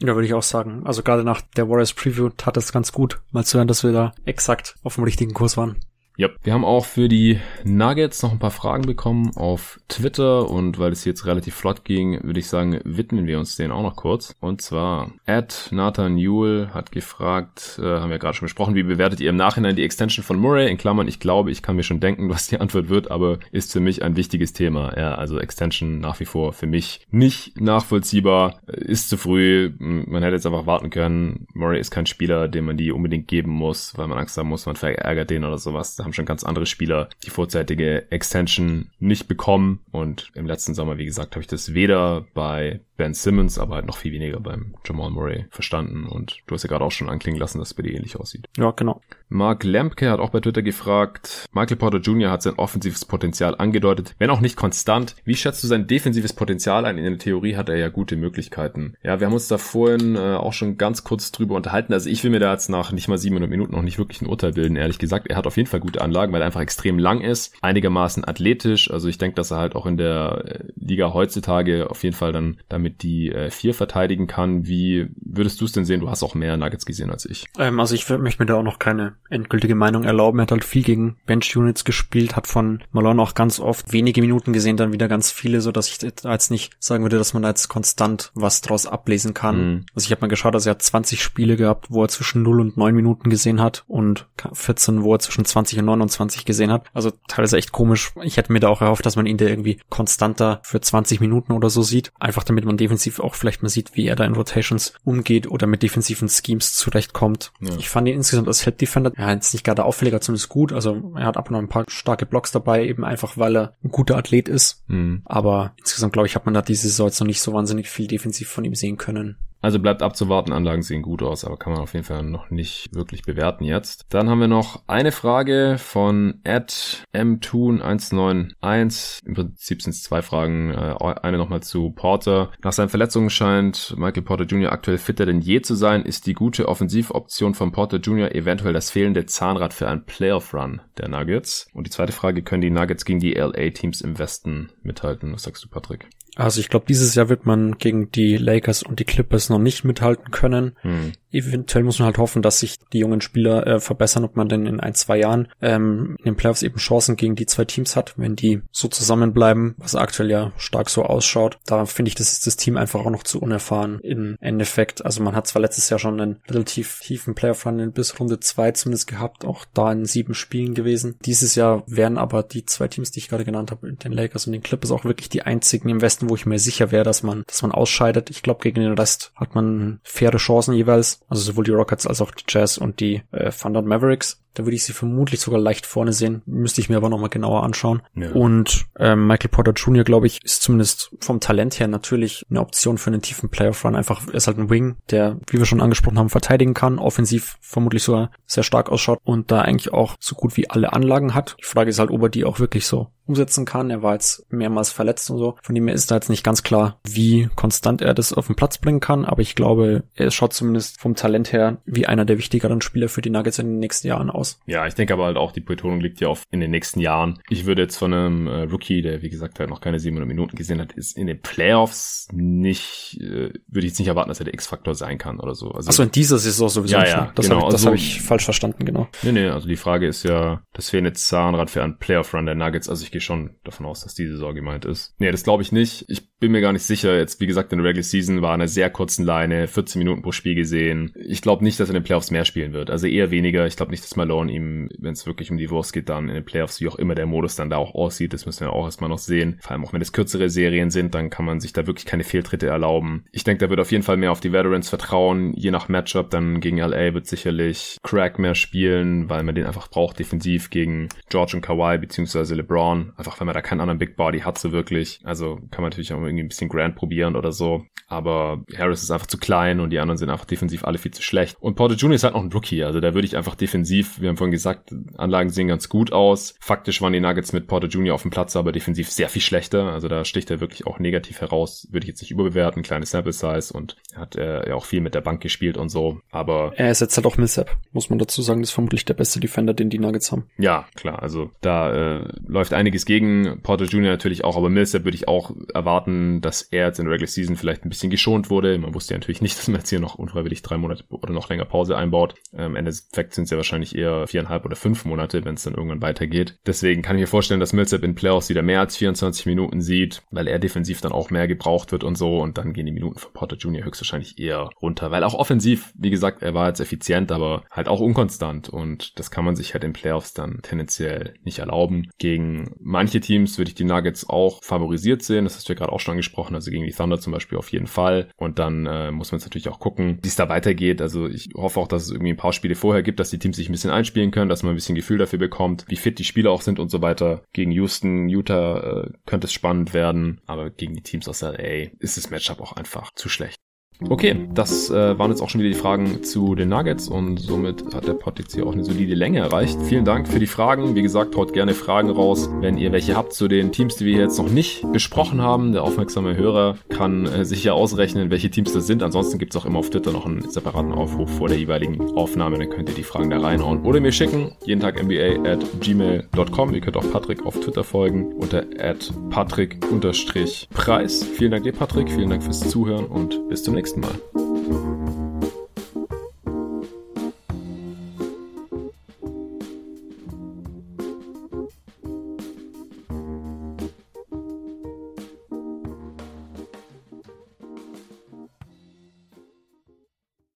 Ja, 0.00 0.14
würde 0.14 0.26
ich 0.26 0.34
auch 0.34 0.42
sagen. 0.42 0.82
Also 0.84 1.02
gerade 1.02 1.24
nach 1.24 1.40
der 1.56 1.68
Warriors 1.68 1.92
Preview 1.92 2.30
tat 2.30 2.56
es 2.56 2.72
ganz 2.72 2.92
gut, 2.92 3.20
mal 3.30 3.44
zu 3.44 3.58
hören, 3.58 3.68
dass 3.68 3.84
wir 3.84 3.92
da 3.92 4.12
exakt 4.24 4.76
auf 4.82 4.96
dem 4.96 5.04
richtigen 5.04 5.34
Kurs 5.34 5.56
waren. 5.56 5.76
Ja, 6.16 6.28
wir 6.44 6.52
haben 6.52 6.64
auch 6.64 6.84
für 6.84 7.08
die 7.08 7.40
Nuggets 7.64 8.22
noch 8.22 8.30
ein 8.30 8.38
paar 8.38 8.52
Fragen 8.52 8.86
bekommen 8.86 9.32
auf 9.34 9.80
Twitter 9.88 10.48
und 10.48 10.78
weil 10.78 10.92
es 10.92 11.04
jetzt 11.04 11.26
relativ 11.26 11.56
flott 11.56 11.84
ging, 11.84 12.22
würde 12.22 12.38
ich 12.38 12.46
sagen, 12.46 12.78
widmen 12.84 13.26
wir 13.26 13.40
uns 13.40 13.56
denen 13.56 13.72
auch 13.72 13.82
noch 13.82 13.96
kurz. 13.96 14.32
Und 14.38 14.62
zwar, 14.62 15.10
Ed 15.26 15.70
Nathan 15.72 16.14
Newell 16.14 16.68
hat 16.72 16.92
gefragt, 16.92 17.80
äh, 17.82 17.98
haben 17.98 18.10
wir 18.10 18.20
gerade 18.20 18.36
schon 18.36 18.46
besprochen, 18.46 18.76
wie 18.76 18.84
bewertet 18.84 19.20
ihr 19.20 19.30
im 19.30 19.36
Nachhinein 19.36 19.74
die 19.74 19.82
Extension 19.82 20.22
von 20.22 20.38
Murray? 20.38 20.70
In 20.70 20.78
Klammern, 20.78 21.08
ich 21.08 21.18
glaube, 21.18 21.50
ich 21.50 21.62
kann 21.62 21.74
mir 21.74 21.82
schon 21.82 21.98
denken, 21.98 22.28
was 22.30 22.46
die 22.46 22.60
Antwort 22.60 22.88
wird, 22.88 23.10
aber 23.10 23.40
ist 23.50 23.72
für 23.72 23.80
mich 23.80 24.04
ein 24.04 24.14
wichtiges 24.14 24.52
Thema. 24.52 24.96
Ja, 24.96 25.16
also 25.16 25.40
Extension 25.40 25.98
nach 25.98 26.20
wie 26.20 26.26
vor 26.26 26.52
für 26.52 26.68
mich 26.68 27.08
nicht 27.10 27.60
nachvollziehbar, 27.60 28.60
ist 28.68 29.08
zu 29.08 29.16
früh. 29.16 29.72
Man 29.80 30.22
hätte 30.22 30.36
jetzt 30.36 30.46
einfach 30.46 30.66
warten 30.66 30.90
können. 30.90 31.48
Murray 31.54 31.80
ist 31.80 31.90
kein 31.90 32.06
Spieler, 32.06 32.46
dem 32.46 32.66
man 32.66 32.76
die 32.76 32.92
unbedingt 32.92 33.26
geben 33.26 33.50
muss, 33.50 33.98
weil 33.98 34.06
man 34.06 34.18
Angst 34.18 34.38
haben 34.38 34.48
muss, 34.48 34.66
man 34.66 34.76
verärgert 34.76 35.30
den 35.30 35.42
oder 35.42 35.58
sowas 35.58 36.03
haben 36.04 36.12
schon 36.12 36.26
ganz 36.26 36.44
andere 36.44 36.66
Spieler 36.66 37.08
die 37.24 37.30
vorzeitige 37.30 38.10
Extension 38.10 38.90
nicht 38.98 39.26
bekommen. 39.28 39.80
Und 39.90 40.30
im 40.34 40.46
letzten 40.46 40.74
Sommer, 40.74 40.98
wie 40.98 41.04
gesagt, 41.04 41.34
habe 41.34 41.40
ich 41.40 41.48
das 41.48 41.74
weder 41.74 42.24
bei 42.34 42.80
Ben 42.96 43.14
Simmons, 43.14 43.58
aber 43.58 43.76
halt 43.76 43.86
noch 43.86 43.96
viel 43.96 44.12
weniger 44.12 44.40
beim 44.40 44.74
Jamal 44.84 45.10
Murray 45.10 45.46
verstanden. 45.50 46.06
Und 46.06 46.42
du 46.46 46.54
hast 46.54 46.62
ja 46.62 46.68
gerade 46.68 46.84
auch 46.84 46.92
schon 46.92 47.08
anklingen 47.08 47.40
lassen, 47.40 47.58
dass 47.58 47.68
es 47.68 47.74
bei 47.74 47.82
dir 47.82 47.94
ähnlich 47.94 48.16
aussieht. 48.16 48.48
Ja, 48.56 48.70
genau. 48.70 49.00
Mark 49.28 49.64
Lemke 49.64 50.10
hat 50.10 50.20
auch 50.20 50.30
bei 50.30 50.40
Twitter 50.40 50.62
gefragt, 50.62 51.46
Michael 51.52 51.76
Porter 51.76 51.98
Jr. 51.98 52.30
hat 52.30 52.42
sein 52.42 52.54
offensives 52.54 53.04
Potenzial 53.04 53.56
angedeutet, 53.56 54.14
wenn 54.18 54.30
auch 54.30 54.40
nicht 54.40 54.56
konstant. 54.56 55.16
Wie 55.24 55.34
schätzt 55.34 55.64
du 55.64 55.66
sein 55.66 55.88
defensives 55.88 56.32
Potenzial 56.32 56.84
ein? 56.84 56.98
In 56.98 57.04
der 57.04 57.18
Theorie 57.18 57.56
hat 57.56 57.68
er 57.68 57.76
ja 57.76 57.88
gute 57.88 58.16
Möglichkeiten. 58.16 58.94
Ja, 59.02 59.18
wir 59.18 59.26
haben 59.26 59.34
uns 59.34 59.48
da 59.48 59.58
vorhin 59.58 60.14
äh, 60.14 60.36
auch 60.36 60.52
schon 60.52 60.78
ganz 60.78 61.02
kurz 61.02 61.32
drüber 61.32 61.56
unterhalten. 61.56 61.92
Also 61.92 62.08
ich 62.08 62.22
will 62.22 62.30
mir 62.30 62.38
da 62.38 62.52
jetzt 62.52 62.68
nach 62.68 62.92
nicht 62.92 63.08
mal 63.08 63.18
700 63.18 63.50
Minuten 63.50 63.72
noch 63.72 63.82
nicht 63.82 63.98
wirklich 63.98 64.22
ein 64.22 64.28
Urteil 64.28 64.52
bilden, 64.52 64.76
ehrlich 64.76 64.98
gesagt. 64.98 65.26
Er 65.26 65.36
hat 65.36 65.48
auf 65.48 65.56
jeden 65.56 65.68
Fall 65.68 65.80
gute 65.80 66.00
Anlagen, 66.00 66.32
weil 66.32 66.42
er 66.42 66.46
einfach 66.46 66.60
extrem 66.60 66.98
lang 66.98 67.20
ist, 67.20 67.54
einigermaßen 67.60 68.26
athletisch. 68.26 68.90
Also 68.90 69.08
ich 69.08 69.18
denke, 69.18 69.34
dass 69.34 69.50
er 69.50 69.58
halt 69.58 69.74
auch 69.74 69.86
in 69.86 69.96
der 69.96 70.44
äh, 70.44 70.58
Liga 70.76 71.12
heutzutage 71.12 71.90
auf 71.90 72.04
jeden 72.04 72.14
Fall 72.14 72.32
dann 72.32 72.58
damit 72.68 72.83
die 72.90 73.30
äh, 73.30 73.50
vier 73.50 73.74
verteidigen 73.74 74.26
kann. 74.26 74.66
Wie 74.66 75.08
würdest 75.16 75.60
du 75.60 75.64
es 75.64 75.72
denn 75.72 75.84
sehen? 75.84 76.00
Du 76.00 76.10
hast 76.10 76.22
auch 76.22 76.34
mehr 76.34 76.56
Nuggets 76.56 76.86
gesehen 76.86 77.10
als 77.10 77.24
ich. 77.24 77.46
Ähm, 77.58 77.80
also 77.80 77.94
ich 77.94 78.08
möchte 78.08 78.42
mir 78.42 78.46
da 78.46 78.54
auch 78.54 78.62
noch 78.62 78.78
keine 78.78 79.14
endgültige 79.30 79.74
Meinung 79.74 80.04
erlauben. 80.04 80.38
Er 80.38 80.42
hat 80.42 80.52
halt 80.52 80.64
viel 80.64 80.82
gegen 80.82 81.16
Bench-Units 81.26 81.84
gespielt, 81.84 82.36
hat 82.36 82.46
von 82.46 82.82
Malone 82.92 83.20
auch 83.20 83.34
ganz 83.34 83.60
oft 83.60 83.92
wenige 83.92 84.20
Minuten 84.20 84.52
gesehen, 84.52 84.76
dann 84.76 84.92
wieder 84.92 85.08
ganz 85.08 85.30
viele, 85.30 85.60
so 85.60 85.72
dass 85.72 85.88
ich 85.88 86.00
jetzt 86.02 86.50
nicht 86.50 86.72
sagen 86.78 87.04
würde, 87.04 87.18
dass 87.18 87.34
man 87.34 87.42
da 87.42 87.50
jetzt 87.50 87.68
konstant 87.68 88.30
was 88.34 88.60
draus 88.60 88.86
ablesen 88.86 89.34
kann. 89.34 89.56
Mhm. 89.56 89.86
Also 89.94 90.06
ich 90.06 90.10
habe 90.10 90.22
mal 90.22 90.28
geschaut, 90.28 90.54
also 90.54 90.70
er 90.70 90.74
hat 90.74 90.82
20 90.82 91.22
Spiele 91.22 91.56
gehabt, 91.56 91.86
wo 91.90 92.02
er 92.02 92.08
zwischen 92.08 92.42
0 92.42 92.60
und 92.60 92.76
9 92.76 92.94
Minuten 92.94 93.30
gesehen 93.30 93.60
hat 93.60 93.84
und 93.88 94.26
14, 94.52 95.02
wo 95.02 95.14
er 95.14 95.18
zwischen 95.18 95.44
20 95.44 95.78
und 95.78 95.84
29 95.86 96.44
gesehen 96.44 96.72
hat. 96.72 96.86
Also 96.92 97.12
teilweise 97.28 97.56
echt 97.56 97.72
komisch. 97.72 98.12
Ich 98.22 98.36
hätte 98.36 98.52
mir 98.52 98.60
da 98.60 98.68
auch 98.68 98.82
erhofft, 98.82 99.06
dass 99.06 99.16
man 99.16 99.26
ihn 99.26 99.36
da 99.36 99.46
irgendwie 99.46 99.78
konstanter 99.88 100.60
für 100.62 100.80
20 100.80 101.20
Minuten 101.20 101.52
oder 101.52 101.70
so 101.70 101.82
sieht. 101.82 102.12
Einfach 102.18 102.44
damit 102.44 102.64
man 102.64 102.73
defensiv 102.76 103.20
auch 103.20 103.34
vielleicht 103.34 103.62
mal 103.62 103.68
sieht, 103.68 103.96
wie 103.96 104.06
er 104.06 104.16
da 104.16 104.24
in 104.24 104.34
Rotations 104.34 104.94
umgeht 105.04 105.46
oder 105.50 105.66
mit 105.66 105.82
defensiven 105.82 106.28
Schemes 106.28 106.74
zurechtkommt. 106.74 107.52
Ja. 107.60 107.76
Ich 107.78 107.88
fand 107.88 108.08
ihn 108.08 108.14
insgesamt 108.14 108.48
als 108.48 108.64
Help 108.66 108.78
Defender, 108.78 109.12
ja, 109.16 109.32
jetzt 109.32 109.52
nicht 109.52 109.64
gerade 109.64 109.84
auffälliger, 109.84 110.20
zumindest 110.20 110.48
gut. 110.48 110.72
Also 110.72 111.12
er 111.16 111.26
hat 111.26 111.36
ab 111.36 111.50
und 111.50 111.56
an 111.56 111.64
ein 111.64 111.68
paar 111.68 111.84
starke 111.88 112.26
Blocks 112.26 112.52
dabei, 112.52 112.86
eben 112.86 113.04
einfach, 113.04 113.36
weil 113.36 113.56
er 113.56 113.76
ein 113.82 113.90
guter 113.90 114.16
Athlet 114.16 114.48
ist. 114.48 114.82
Mhm. 114.88 115.22
Aber 115.24 115.72
insgesamt 115.78 116.12
glaube 116.12 116.26
ich, 116.26 116.34
hat 116.34 116.44
man 116.44 116.54
da 116.54 116.62
diese 116.62 116.88
Saison 116.88 117.06
jetzt 117.08 117.20
noch 117.20 117.26
nicht 117.26 117.40
so 117.40 117.52
wahnsinnig 117.52 117.88
viel 117.88 118.06
defensiv 118.06 118.48
von 118.48 118.64
ihm 118.64 118.74
sehen 118.74 118.96
können. 118.96 119.36
Also 119.64 119.78
bleibt 119.78 120.02
abzuwarten, 120.02 120.52
Anlagen 120.52 120.82
sehen 120.82 121.00
gut 121.00 121.22
aus, 121.22 121.42
aber 121.42 121.56
kann 121.56 121.72
man 121.72 121.80
auf 121.80 121.94
jeden 121.94 122.04
Fall 122.04 122.22
noch 122.22 122.50
nicht 122.50 122.94
wirklich 122.94 123.22
bewerten 123.22 123.64
jetzt. 123.64 124.04
Dann 124.10 124.28
haben 124.28 124.40
wir 124.40 124.46
noch 124.46 124.82
eine 124.86 125.10
Frage 125.10 125.76
von 125.78 126.42
mtoon191. 126.44 129.24
Im 129.24 129.32
Prinzip 129.32 129.80
sind 129.80 129.92
es 129.92 130.02
zwei 130.02 130.20
Fragen. 130.20 130.70
Äh, 130.70 130.96
eine 131.22 131.38
nochmal 131.38 131.62
zu 131.62 131.92
Porter. 131.92 132.52
Nach 132.62 132.74
seinen 132.74 132.90
Verletzungen 132.90 133.30
scheint 133.30 133.94
Michael 133.96 134.24
Porter 134.24 134.44
Jr. 134.44 134.70
aktuell 134.70 134.98
fitter 134.98 135.24
denn 135.24 135.40
je 135.40 135.62
zu 135.62 135.74
sein. 135.74 136.02
Ist 136.02 136.26
die 136.26 136.34
gute 136.34 136.68
Offensivoption 136.68 137.54
von 137.54 137.72
Porter 137.72 137.96
Jr. 137.96 138.34
eventuell 138.34 138.74
das 138.74 138.90
fehlende 138.90 139.24
Zahnrad 139.24 139.72
für 139.72 139.88
einen 139.88 140.04
Playoff-Run 140.04 140.82
der 140.98 141.08
Nuggets? 141.08 141.68
Und 141.72 141.86
die 141.86 141.90
zweite 141.90 142.12
Frage, 142.12 142.42
können 142.42 142.60
die 142.60 142.68
Nuggets 142.68 143.06
gegen 143.06 143.18
die 143.18 143.32
LA-Teams 143.32 144.02
im 144.02 144.18
Westen 144.18 144.68
mithalten? 144.82 145.32
Was 145.32 145.44
sagst 145.44 145.64
du, 145.64 145.70
Patrick? 145.70 146.10
Also 146.36 146.60
ich 146.60 146.68
glaube, 146.68 146.86
dieses 146.88 147.14
Jahr 147.14 147.28
wird 147.28 147.46
man 147.46 147.78
gegen 147.78 148.10
die 148.10 148.36
Lakers 148.36 148.82
und 148.82 149.00
die 149.00 149.04
Clippers 149.04 149.50
noch 149.50 149.58
nicht 149.58 149.84
mithalten 149.84 150.30
können. 150.30 150.76
Hm. 150.80 151.12
Eventuell 151.30 151.84
muss 151.84 151.98
man 151.98 152.06
halt 152.06 152.18
hoffen, 152.18 152.42
dass 152.42 152.60
sich 152.60 152.78
die 152.92 153.00
jungen 153.00 153.20
Spieler 153.20 153.66
äh, 153.66 153.80
verbessern, 153.80 154.24
ob 154.24 154.36
man 154.36 154.48
denn 154.48 154.66
in 154.66 154.78
ein, 154.78 154.94
zwei 154.94 155.18
Jahren 155.18 155.48
ähm, 155.60 156.16
in 156.20 156.24
den 156.26 156.36
Playoffs 156.36 156.62
eben 156.62 156.76
Chancen 156.76 157.16
gegen 157.16 157.34
die 157.34 157.46
zwei 157.46 157.64
Teams 157.64 157.96
hat, 157.96 158.14
wenn 158.16 158.36
die 158.36 158.62
so 158.70 158.86
zusammenbleiben, 158.86 159.74
was 159.78 159.96
aktuell 159.96 160.30
ja 160.30 160.52
stark 160.56 160.90
so 160.90 161.02
ausschaut. 161.02 161.58
Da 161.66 161.86
finde 161.86 162.10
ich, 162.10 162.14
das 162.14 162.32
ist 162.32 162.46
das 162.46 162.56
Team 162.56 162.76
einfach 162.76 163.00
auch 163.00 163.10
noch 163.10 163.24
zu 163.24 163.40
unerfahren 163.40 163.98
im 164.00 164.36
Endeffekt. 164.40 165.04
Also 165.04 165.22
man 165.22 165.34
hat 165.34 165.48
zwar 165.48 165.62
letztes 165.62 165.90
Jahr 165.90 165.98
schon 165.98 166.20
einen 166.20 166.40
relativ 166.48 167.00
tiefen 167.00 167.34
Playoff-Run 167.34 167.92
bis 167.92 168.18
Runde 168.20 168.38
zwei 168.38 168.70
zumindest 168.70 169.08
gehabt, 169.08 169.44
auch 169.44 169.64
da 169.74 169.90
in 169.90 170.04
sieben 170.04 170.34
Spielen 170.34 170.74
gewesen. 170.74 171.16
Dieses 171.24 171.56
Jahr 171.56 171.82
wären 171.86 172.16
aber 172.16 172.44
die 172.44 172.64
zwei 172.64 172.86
Teams, 172.86 173.10
die 173.10 173.18
ich 173.18 173.28
gerade 173.28 173.44
genannt 173.44 173.72
habe, 173.72 173.92
den 173.92 174.12
Lakers 174.12 174.46
und 174.46 174.52
den 174.52 174.62
Clippers 174.62 174.92
auch 174.92 175.04
wirklich 175.04 175.28
die 175.28 175.42
einzigen 175.42 175.88
im 175.88 176.00
Westen, 176.00 176.23
wo 176.28 176.34
ich 176.34 176.46
mir 176.46 176.58
sicher 176.58 176.90
wäre, 176.90 177.04
dass 177.04 177.22
man, 177.22 177.44
dass 177.46 177.62
man 177.62 177.72
ausscheidet. 177.72 178.30
Ich 178.30 178.42
glaube, 178.42 178.62
gegen 178.62 178.80
den 178.80 178.94
Rest 178.94 179.32
hat 179.36 179.54
man 179.54 180.00
faire 180.02 180.36
Chancen 180.38 180.74
jeweils. 180.74 181.20
Also 181.28 181.42
sowohl 181.42 181.64
die 181.64 181.72
Rockets 181.72 182.06
als 182.06 182.20
auch 182.20 182.30
die 182.30 182.44
Jazz 182.48 182.78
und 182.78 183.00
die 183.00 183.22
äh, 183.32 183.50
Thunder 183.50 183.80
und 183.80 183.86
Mavericks. 183.86 184.43
Da 184.54 184.64
würde 184.64 184.76
ich 184.76 184.84
sie 184.84 184.92
vermutlich 184.92 185.40
sogar 185.40 185.60
leicht 185.60 185.86
vorne 185.86 186.12
sehen. 186.12 186.42
Müsste 186.46 186.80
ich 186.80 186.88
mir 186.88 186.96
aber 186.96 187.08
nochmal 187.08 187.28
genauer 187.28 187.62
anschauen. 187.62 188.02
Ja. 188.14 188.30
Und 188.32 188.86
ähm, 188.98 189.26
Michael 189.26 189.50
Porter 189.50 189.72
Jr., 189.72 190.04
glaube 190.04 190.26
ich, 190.26 190.42
ist 190.44 190.62
zumindest 190.62 191.10
vom 191.20 191.40
Talent 191.40 191.78
her 191.80 191.88
natürlich 191.88 192.44
eine 192.48 192.60
Option 192.60 192.98
für 192.98 193.10
einen 193.10 193.22
tiefen 193.22 193.48
Playoff-Run. 193.48 193.96
Einfach, 193.96 194.26
er 194.28 194.34
ist 194.34 194.46
halt 194.46 194.58
ein 194.58 194.70
Wing, 194.70 194.96
der, 195.10 195.38
wie 195.48 195.58
wir 195.58 195.66
schon 195.66 195.80
angesprochen 195.80 196.18
haben, 196.18 196.30
verteidigen 196.30 196.74
kann, 196.74 196.98
offensiv 196.98 197.56
vermutlich 197.60 198.02
sogar 198.02 198.30
sehr 198.46 198.62
stark 198.62 198.90
ausschaut 198.90 199.18
und 199.24 199.50
da 199.50 199.60
eigentlich 199.60 199.92
auch 199.92 200.16
so 200.20 200.34
gut 200.34 200.56
wie 200.56 200.70
alle 200.70 200.92
Anlagen 200.92 201.34
hat. 201.34 201.56
Die 201.60 201.64
Frage 201.64 201.90
ist 201.90 201.98
halt, 201.98 202.10
ob 202.10 202.22
er 202.22 202.28
die 202.28 202.44
auch 202.44 202.60
wirklich 202.60 202.86
so 202.86 203.08
umsetzen 203.26 203.64
kann. 203.64 203.90
Er 203.90 204.02
war 204.02 204.14
jetzt 204.14 204.44
mehrmals 204.50 204.90
verletzt 204.90 205.30
und 205.30 205.38
so. 205.38 205.56
Von 205.62 205.74
dem 205.74 205.86
her 205.86 205.94
ist 205.94 206.10
da 206.10 206.16
jetzt 206.16 206.28
nicht 206.28 206.44
ganz 206.44 206.62
klar, 206.62 206.98
wie 207.04 207.48
konstant 207.56 208.02
er 208.02 208.14
das 208.14 208.32
auf 208.32 208.46
den 208.46 208.56
Platz 208.56 208.78
bringen 208.78 209.00
kann. 209.00 209.24
Aber 209.24 209.42
ich 209.42 209.54
glaube, 209.54 210.04
er 210.14 210.30
schaut 210.30 210.52
zumindest 210.52 211.00
vom 211.00 211.14
Talent 211.14 211.52
her 211.52 211.78
wie 211.84 212.06
einer 212.06 212.24
der 212.24 212.38
wichtigeren 212.38 212.80
Spieler 212.80 213.08
für 213.08 213.22
die 213.22 213.30
Nuggets 213.30 213.58
in 213.58 213.66
den 213.66 213.78
nächsten 213.78 214.08
Jahren 214.08 214.30
aus. 214.30 214.43
Ja, 214.66 214.86
ich 214.86 214.94
denke 214.94 215.12
aber 215.12 215.24
halt 215.24 215.36
auch, 215.36 215.52
die 215.52 215.60
Betonung 215.60 216.00
liegt 216.00 216.20
ja 216.20 216.28
auf 216.28 216.44
in 216.50 216.60
den 216.60 216.70
nächsten 216.70 217.00
Jahren. 217.00 217.40
Ich 217.48 217.66
würde 217.66 217.82
jetzt 217.82 217.96
von 217.96 218.12
einem 218.12 218.46
äh, 218.46 218.62
Rookie, 218.62 219.02
der 219.02 219.22
wie 219.22 219.30
gesagt 219.30 219.58
halt 219.58 219.70
noch 219.70 219.80
keine 219.80 219.98
700 219.98 220.26
Minuten 220.26 220.56
gesehen 220.56 220.80
hat, 220.80 220.92
ist 220.92 221.16
in 221.16 221.26
den 221.26 221.40
Playoffs 221.40 222.28
nicht, 222.32 223.18
äh, 223.20 223.52
würde 223.66 223.78
ich 223.78 223.84
jetzt 223.84 223.98
nicht 223.98 224.08
erwarten, 224.08 224.28
dass 224.28 224.40
er 224.40 224.44
der 224.44 224.54
X-Faktor 224.54 224.94
sein 224.94 225.18
kann 225.18 225.40
oder 225.40 225.54
so. 225.54 225.70
Also, 225.70 225.88
Achso, 225.88 226.02
in 226.02 226.10
dieser 226.10 226.38
Saison 226.38 226.68
sowieso. 226.68 226.96
Ja, 226.96 227.06
ja, 227.06 227.32
das 227.34 227.48
genau. 227.48 227.60
habe 227.60 227.68
ich, 227.68 227.74
also, 227.74 227.88
hab 227.88 227.94
ich 227.94 228.22
falsch 228.22 228.44
verstanden, 228.44 228.84
genau. 228.84 229.08
Nee, 229.22 229.32
nee, 229.32 229.48
also 229.48 229.68
die 229.68 229.76
Frage 229.76 230.06
ist 230.06 230.22
ja, 230.24 230.62
das 230.72 230.92
wäre 230.92 231.04
jetzt 231.04 231.26
Zahnrad 231.26 231.70
für 231.70 231.82
einen 231.82 231.98
Playoff-Run 231.98 232.46
der 232.46 232.54
Nuggets. 232.54 232.88
Also 232.88 233.04
ich 233.04 233.10
gehe 233.10 233.20
schon 233.20 233.50
davon 233.64 233.86
aus, 233.86 234.02
dass 234.02 234.14
diese 234.14 234.32
Saison 234.32 234.54
gemeint 234.54 234.84
ist. 234.84 235.14
Nee, 235.18 235.30
das 235.30 235.44
glaube 235.44 235.62
ich 235.62 235.72
nicht. 235.72 236.04
Ich 236.08 236.30
bin 236.38 236.52
mir 236.52 236.60
gar 236.60 236.72
nicht 236.72 236.82
sicher. 236.82 237.16
Jetzt, 237.16 237.40
wie 237.40 237.46
gesagt, 237.46 237.72
in 237.72 237.78
der 237.78 237.88
Regular 237.88 238.02
Season 238.02 238.42
war 238.42 238.52
eine 238.52 238.68
sehr 238.68 238.90
kurzen 238.90 239.24
Leine, 239.24 239.66
14 239.66 239.98
Minuten 239.98 240.22
pro 240.22 240.32
Spiel 240.32 240.54
gesehen. 240.54 241.12
Ich 241.16 241.42
glaube 241.42 241.64
nicht, 241.64 241.78
dass 241.80 241.88
er 241.88 241.94
in 241.94 242.00
den 242.00 242.04
Playoffs 242.04 242.30
mehr 242.30 242.44
spielen 242.44 242.72
wird. 242.72 242.90
Also 242.90 243.06
eher 243.06 243.30
weniger. 243.30 243.66
Ich 243.66 243.76
glaube 243.76 243.92
nicht, 243.92 244.04
dass 244.04 244.16
Malone 244.34 244.52
ihm, 244.52 244.88
wenn 244.98 245.12
es 245.12 245.26
wirklich 245.26 245.50
um 245.50 245.56
die 245.56 245.70
Wurst 245.70 245.92
geht, 245.92 246.08
dann 246.08 246.28
in 246.28 246.34
den 246.34 246.44
Playoffs, 246.44 246.80
wie 246.80 246.88
auch 246.88 246.96
immer 246.96 247.14
der 247.14 247.26
Modus 247.26 247.56
dann 247.56 247.70
da 247.70 247.76
auch 247.76 247.94
aussieht, 247.94 248.32
das 248.32 248.46
müssen 248.46 248.66
wir 248.66 248.72
auch 248.72 248.84
erstmal 248.84 249.10
noch 249.10 249.18
sehen. 249.18 249.58
Vor 249.60 249.72
allem 249.72 249.84
auch 249.84 249.92
wenn 249.92 250.02
es 250.02 250.12
kürzere 250.12 250.50
Serien 250.50 250.90
sind, 250.90 251.14
dann 251.14 251.30
kann 251.30 251.44
man 251.44 251.60
sich 251.60 251.72
da 251.72 251.86
wirklich 251.86 252.06
keine 252.06 252.24
Fehltritte 252.24 252.66
erlauben. 252.66 253.24
Ich 253.32 253.44
denke, 253.44 253.64
da 253.64 253.70
wird 253.70 253.80
auf 253.80 253.92
jeden 253.92 254.02
Fall 254.02 254.16
mehr 254.16 254.32
auf 254.32 254.40
die 254.40 254.52
Veterans 254.52 254.88
vertrauen. 254.88 255.52
Je 255.54 255.70
nach 255.70 255.88
Matchup 255.88 256.30
dann 256.30 256.60
gegen 256.60 256.78
LA 256.78 257.14
wird 257.14 257.26
sicherlich 257.26 257.98
Crack 258.02 258.38
mehr 258.38 258.54
spielen, 258.54 259.28
weil 259.28 259.42
man 259.44 259.54
den 259.54 259.66
einfach 259.66 259.88
braucht 259.88 260.18
defensiv 260.18 260.70
gegen 260.70 261.08
George 261.28 261.52
und 261.54 261.62
Kawhi 261.62 261.98
beziehungsweise 261.98 262.54
LeBron. 262.54 263.12
Einfach 263.16 263.38
weil 263.40 263.46
man 263.46 263.54
da 263.54 263.62
keinen 263.62 263.80
anderen 263.80 263.98
Big 263.98 264.16
Body 264.16 264.40
hat 264.40 264.58
so 264.58 264.72
wirklich. 264.72 265.20
Also 265.24 265.56
kann 265.70 265.82
man 265.82 265.90
natürlich 265.90 266.12
auch 266.12 266.20
irgendwie 266.20 266.44
ein 266.44 266.48
bisschen 266.48 266.68
Grand 266.68 266.96
probieren 266.96 267.36
oder 267.36 267.52
so. 267.52 267.84
Aber 268.06 268.64
Harris 268.76 269.02
ist 269.02 269.10
einfach 269.10 269.26
zu 269.26 269.38
klein 269.38 269.80
und 269.80 269.90
die 269.90 269.98
anderen 269.98 270.18
sind 270.18 270.30
einfach 270.30 270.44
defensiv 270.44 270.84
alle 270.84 270.98
viel 270.98 271.12
zu 271.12 271.22
schlecht. 271.22 271.56
Und 271.60 271.76
Porter 271.76 271.94
Jr. 271.94 272.14
ist 272.14 272.24
halt 272.24 272.34
noch 272.34 272.42
ein 272.42 272.52
Rookie. 272.52 272.84
Also 272.84 273.00
da 273.00 273.14
würde 273.14 273.26
ich 273.26 273.36
einfach 273.36 273.54
defensiv, 273.54 274.20
wir 274.24 274.30
haben 274.30 274.36
vorhin 274.36 274.52
gesagt, 274.52 274.92
Anlagen 275.16 275.50
sehen 275.50 275.68
ganz 275.68 275.88
gut 275.88 276.12
aus. 276.12 276.54
Faktisch 276.60 277.00
waren 277.00 277.12
die 277.12 277.20
Nuggets 277.20 277.52
mit 277.52 277.66
Porter 277.66 277.88
Jr. 277.88 278.14
auf 278.14 278.22
dem 278.22 278.30
Platz, 278.30 278.56
aber 278.56 278.72
defensiv 278.72 279.10
sehr 279.10 279.28
viel 279.28 279.42
schlechter. 279.42 279.92
Also 279.92 280.08
da 280.08 280.24
sticht 280.24 280.50
er 280.50 280.60
wirklich 280.60 280.86
auch 280.86 280.98
negativ 280.98 281.40
heraus. 281.40 281.86
Würde 281.90 282.04
ich 282.04 282.08
jetzt 282.08 282.22
nicht 282.22 282.30
überbewerten. 282.30 282.82
Kleine 282.82 283.06
Sample 283.06 283.32
Size 283.32 283.72
und 283.72 283.96
er 284.14 284.20
hat 284.20 284.36
äh, 284.36 284.68
ja 284.68 284.74
auch 284.74 284.84
viel 284.84 285.00
mit 285.00 285.14
der 285.14 285.20
Bank 285.20 285.40
gespielt 285.40 285.76
und 285.76 285.90
so. 285.90 286.20
Aber 286.30 286.72
er 286.76 286.90
ist 286.90 287.00
jetzt 287.00 287.16
halt 287.16 287.26
auch 287.26 287.36
Millsap, 287.36 287.76
muss 287.92 288.10
man 288.10 288.18
dazu 288.18 288.42
sagen. 288.42 288.60
Das 288.60 288.70
ist 288.70 288.74
vermutlich 288.74 289.04
der 289.04 289.14
beste 289.14 289.40
Defender, 289.40 289.74
den 289.74 289.90
die 289.90 289.98
Nuggets 289.98 290.32
haben. 290.32 290.48
Ja, 290.58 290.86
klar. 290.94 291.22
Also 291.22 291.50
da 291.60 291.92
äh, 292.20 292.28
läuft 292.46 292.72
einiges 292.72 293.04
gegen 293.04 293.60
Porter 293.62 293.84
Jr. 293.84 294.10
natürlich 294.10 294.44
auch, 294.44 294.56
aber 294.56 294.70
Millsap 294.70 295.04
würde 295.04 295.16
ich 295.16 295.28
auch 295.28 295.52
erwarten, 295.72 296.40
dass 296.40 296.62
er 296.62 296.86
jetzt 296.86 296.98
in 296.98 297.04
der 297.04 297.12
Regular 297.12 297.28
Season 297.28 297.56
vielleicht 297.56 297.84
ein 297.84 297.90
bisschen 297.90 298.10
geschont 298.10 298.50
wurde. 298.50 298.78
Man 298.78 298.94
wusste 298.94 299.14
ja 299.14 299.18
natürlich 299.18 299.42
nicht, 299.42 299.58
dass 299.58 299.68
man 299.68 299.80
jetzt 299.80 299.90
hier 299.90 300.00
noch 300.00 300.14
unfreiwillig 300.14 300.62
drei 300.62 300.78
Monate 300.78 301.04
oder 301.10 301.32
noch 301.32 301.48
länger 301.48 301.64
Pause 301.64 301.96
einbaut. 301.96 302.34
Am 302.56 302.76
Ende 302.76 302.90
des 302.90 303.08
Endeffekt 303.14 303.34
sind 303.34 303.44
es 303.44 303.50
ja 303.50 303.56
wahrscheinlich 303.56 303.96
eher 303.96 304.13
viereinhalb 304.26 304.64
oder 304.64 304.76
fünf 304.76 305.04
Monate, 305.04 305.44
wenn 305.44 305.54
es 305.54 305.64
dann 305.64 305.74
irgendwann 305.74 306.02
weitergeht. 306.02 306.56
Deswegen 306.66 307.02
kann 307.02 307.16
ich 307.16 307.20
mir 307.20 307.26
vorstellen, 307.26 307.60
dass 307.60 307.72
Millsap 307.72 308.02
in 308.02 308.14
Playoffs 308.14 308.48
wieder 308.48 308.62
mehr 308.62 308.80
als 308.80 308.96
24 308.96 309.46
Minuten 309.46 309.80
sieht, 309.80 310.22
weil 310.30 310.48
er 310.48 310.58
defensiv 310.58 311.00
dann 311.00 311.12
auch 311.12 311.30
mehr 311.30 311.48
gebraucht 311.48 311.92
wird 311.92 312.04
und 312.04 312.16
so 312.16 312.40
und 312.40 312.58
dann 312.58 312.72
gehen 312.72 312.86
die 312.86 312.92
Minuten 312.92 313.18
von 313.18 313.32
Porter 313.32 313.56
Jr. 313.56 313.84
höchstwahrscheinlich 313.84 314.38
eher 314.38 314.68
runter, 314.80 315.10
weil 315.10 315.24
auch 315.24 315.34
offensiv, 315.34 315.92
wie 315.96 316.10
gesagt, 316.10 316.42
er 316.42 316.54
war 316.54 316.68
jetzt 316.68 316.80
effizient, 316.80 317.32
aber 317.32 317.64
halt 317.70 317.88
auch 317.88 318.00
unkonstant 318.00 318.68
und 318.68 319.18
das 319.18 319.30
kann 319.30 319.44
man 319.44 319.56
sich 319.56 319.74
halt 319.74 319.84
in 319.84 319.92
Playoffs 319.92 320.34
dann 320.34 320.60
tendenziell 320.62 321.34
nicht 321.42 321.58
erlauben. 321.58 322.10
Gegen 322.18 322.74
manche 322.80 323.20
Teams 323.20 323.58
würde 323.58 323.70
ich 323.70 323.74
die 323.74 323.84
Nuggets 323.84 324.28
auch 324.28 324.62
favorisiert 324.62 325.22
sehen, 325.22 325.44
das 325.44 325.56
hast 325.56 325.68
du 325.68 325.72
ja 325.72 325.78
gerade 325.78 325.92
auch 325.92 326.00
schon 326.00 326.12
angesprochen, 326.12 326.54
also 326.54 326.70
gegen 326.70 326.84
die 326.84 326.92
Thunder 326.92 327.18
zum 327.18 327.32
Beispiel 327.32 327.58
auf 327.58 327.72
jeden 327.72 327.86
Fall 327.86 328.28
und 328.36 328.58
dann 328.58 328.86
äh, 328.86 329.10
muss 329.10 329.32
man 329.32 329.38
es 329.38 329.44
natürlich 329.44 329.68
auch 329.68 329.80
gucken, 329.80 330.18
wie 330.22 330.28
es 330.28 330.36
da 330.36 330.48
weitergeht. 330.48 331.00
Also 331.00 331.26
ich 331.28 331.50
hoffe 331.54 331.80
auch, 331.80 331.88
dass 331.88 332.04
es 332.04 332.10
irgendwie 332.10 332.32
ein 332.32 332.36
paar 332.36 332.52
Spiele 332.52 332.74
vorher 332.74 333.02
gibt, 333.02 333.20
dass 333.20 333.30
die 333.30 333.38
Teams 333.38 333.56
sich 333.56 333.68
ein 333.68 333.72
bisschen 333.72 333.90
einspielen 334.04 334.30
können, 334.30 334.50
dass 334.50 334.62
man 334.62 334.72
ein 334.72 334.76
bisschen 334.76 334.94
Gefühl 334.94 335.18
dafür 335.18 335.38
bekommt, 335.38 335.84
wie 335.88 335.96
fit 335.96 336.18
die 336.18 336.24
Spieler 336.24 336.50
auch 336.50 336.60
sind 336.60 336.78
und 336.78 336.90
so 336.90 337.00
weiter. 337.00 337.42
Gegen 337.52 337.70
Houston, 337.70 338.28
Utah 338.28 339.04
äh, 339.04 339.10
könnte 339.26 339.46
es 339.46 339.52
spannend 339.52 339.94
werden, 339.94 340.40
aber 340.46 340.70
gegen 340.70 340.94
die 340.94 341.02
Teams 341.02 341.28
aus 341.28 341.40
LA 341.40 341.90
ist 341.98 342.16
das 342.16 342.30
Matchup 342.30 342.60
auch 342.60 342.72
einfach 342.72 343.12
zu 343.14 343.28
schlecht. 343.28 343.56
Okay, 344.00 344.48
das 344.52 344.90
äh, 344.90 345.18
waren 345.18 345.30
jetzt 345.30 345.40
auch 345.40 345.48
schon 345.48 345.60
wieder 345.60 345.72
die 345.72 345.78
Fragen 345.78 346.24
zu 346.24 346.56
den 346.56 346.68
Nuggets 346.68 347.08
und 347.08 347.38
somit 347.38 347.94
hat 347.94 348.08
der 348.08 348.14
Pod 348.14 348.38
jetzt 348.40 348.52
hier 348.52 348.66
auch 348.66 348.72
eine 348.72 348.84
solide 348.84 349.14
Länge 349.14 349.38
erreicht. 349.38 349.80
Vielen 349.82 350.04
Dank 350.04 350.26
für 350.26 350.40
die 350.40 350.48
Fragen. 350.48 350.96
Wie 350.96 351.02
gesagt, 351.02 351.36
haut 351.36 351.52
gerne 351.52 351.74
Fragen 351.74 352.10
raus, 352.10 352.50
wenn 352.60 352.76
ihr 352.76 352.90
welche 352.90 353.16
habt 353.16 353.32
zu 353.32 353.46
den 353.46 353.70
Teams, 353.70 353.94
die 353.96 354.04
wir 354.04 354.18
jetzt 354.18 354.36
noch 354.36 354.50
nicht 354.50 354.84
besprochen 354.92 355.40
haben. 355.40 355.72
Der 355.72 355.84
aufmerksame 355.84 356.36
Hörer 356.36 356.76
kann 356.88 357.26
äh, 357.26 357.44
sich 357.44 357.62
ja 357.62 357.74
ausrechnen, 357.74 358.30
welche 358.30 358.50
Teams 358.50 358.72
das 358.72 358.88
sind. 358.88 359.02
Ansonsten 359.02 359.38
gibt's 359.38 359.54
auch 359.56 359.64
immer 359.64 359.78
auf 359.78 359.90
Twitter 359.90 360.10
noch 360.10 360.26
einen 360.26 360.50
separaten 360.50 360.92
Aufruf 360.92 361.30
vor 361.30 361.46
der 361.48 361.58
jeweiligen 361.58 362.00
Aufnahme. 362.16 362.58
Dann 362.58 362.70
könnt 362.70 362.88
ihr 362.88 362.96
die 362.96 363.04
Fragen 363.04 363.30
da 363.30 363.38
reinhauen 363.38 363.82
oder 363.84 364.00
mir 364.00 364.12
schicken. 364.12 364.50
Jeden 364.64 364.80
Tag 364.80 365.00
NBA 365.02 365.48
at 365.48 365.64
gmail.com. 365.80 366.74
Ihr 366.74 366.80
könnt 366.80 366.96
auch 366.96 367.10
Patrick 367.12 367.46
auf 367.46 367.60
Twitter 367.60 367.84
folgen 367.84 368.32
unter 368.34 368.64
at 368.78 369.12
patrick-preis. 369.30 371.24
Vielen 371.24 371.52
Dank 371.52 371.62
dir, 371.62 371.72
Patrick. 371.72 372.10
Vielen 372.10 372.30
Dank 372.30 372.42
fürs 372.42 372.60
Zuhören 372.68 373.06
und 373.06 373.48
bis 373.48 373.62
zum 373.62 373.74
nächsten 373.74 373.82
Mal 373.82 373.83
nächsten 373.84 374.00
Mal. 374.00 374.93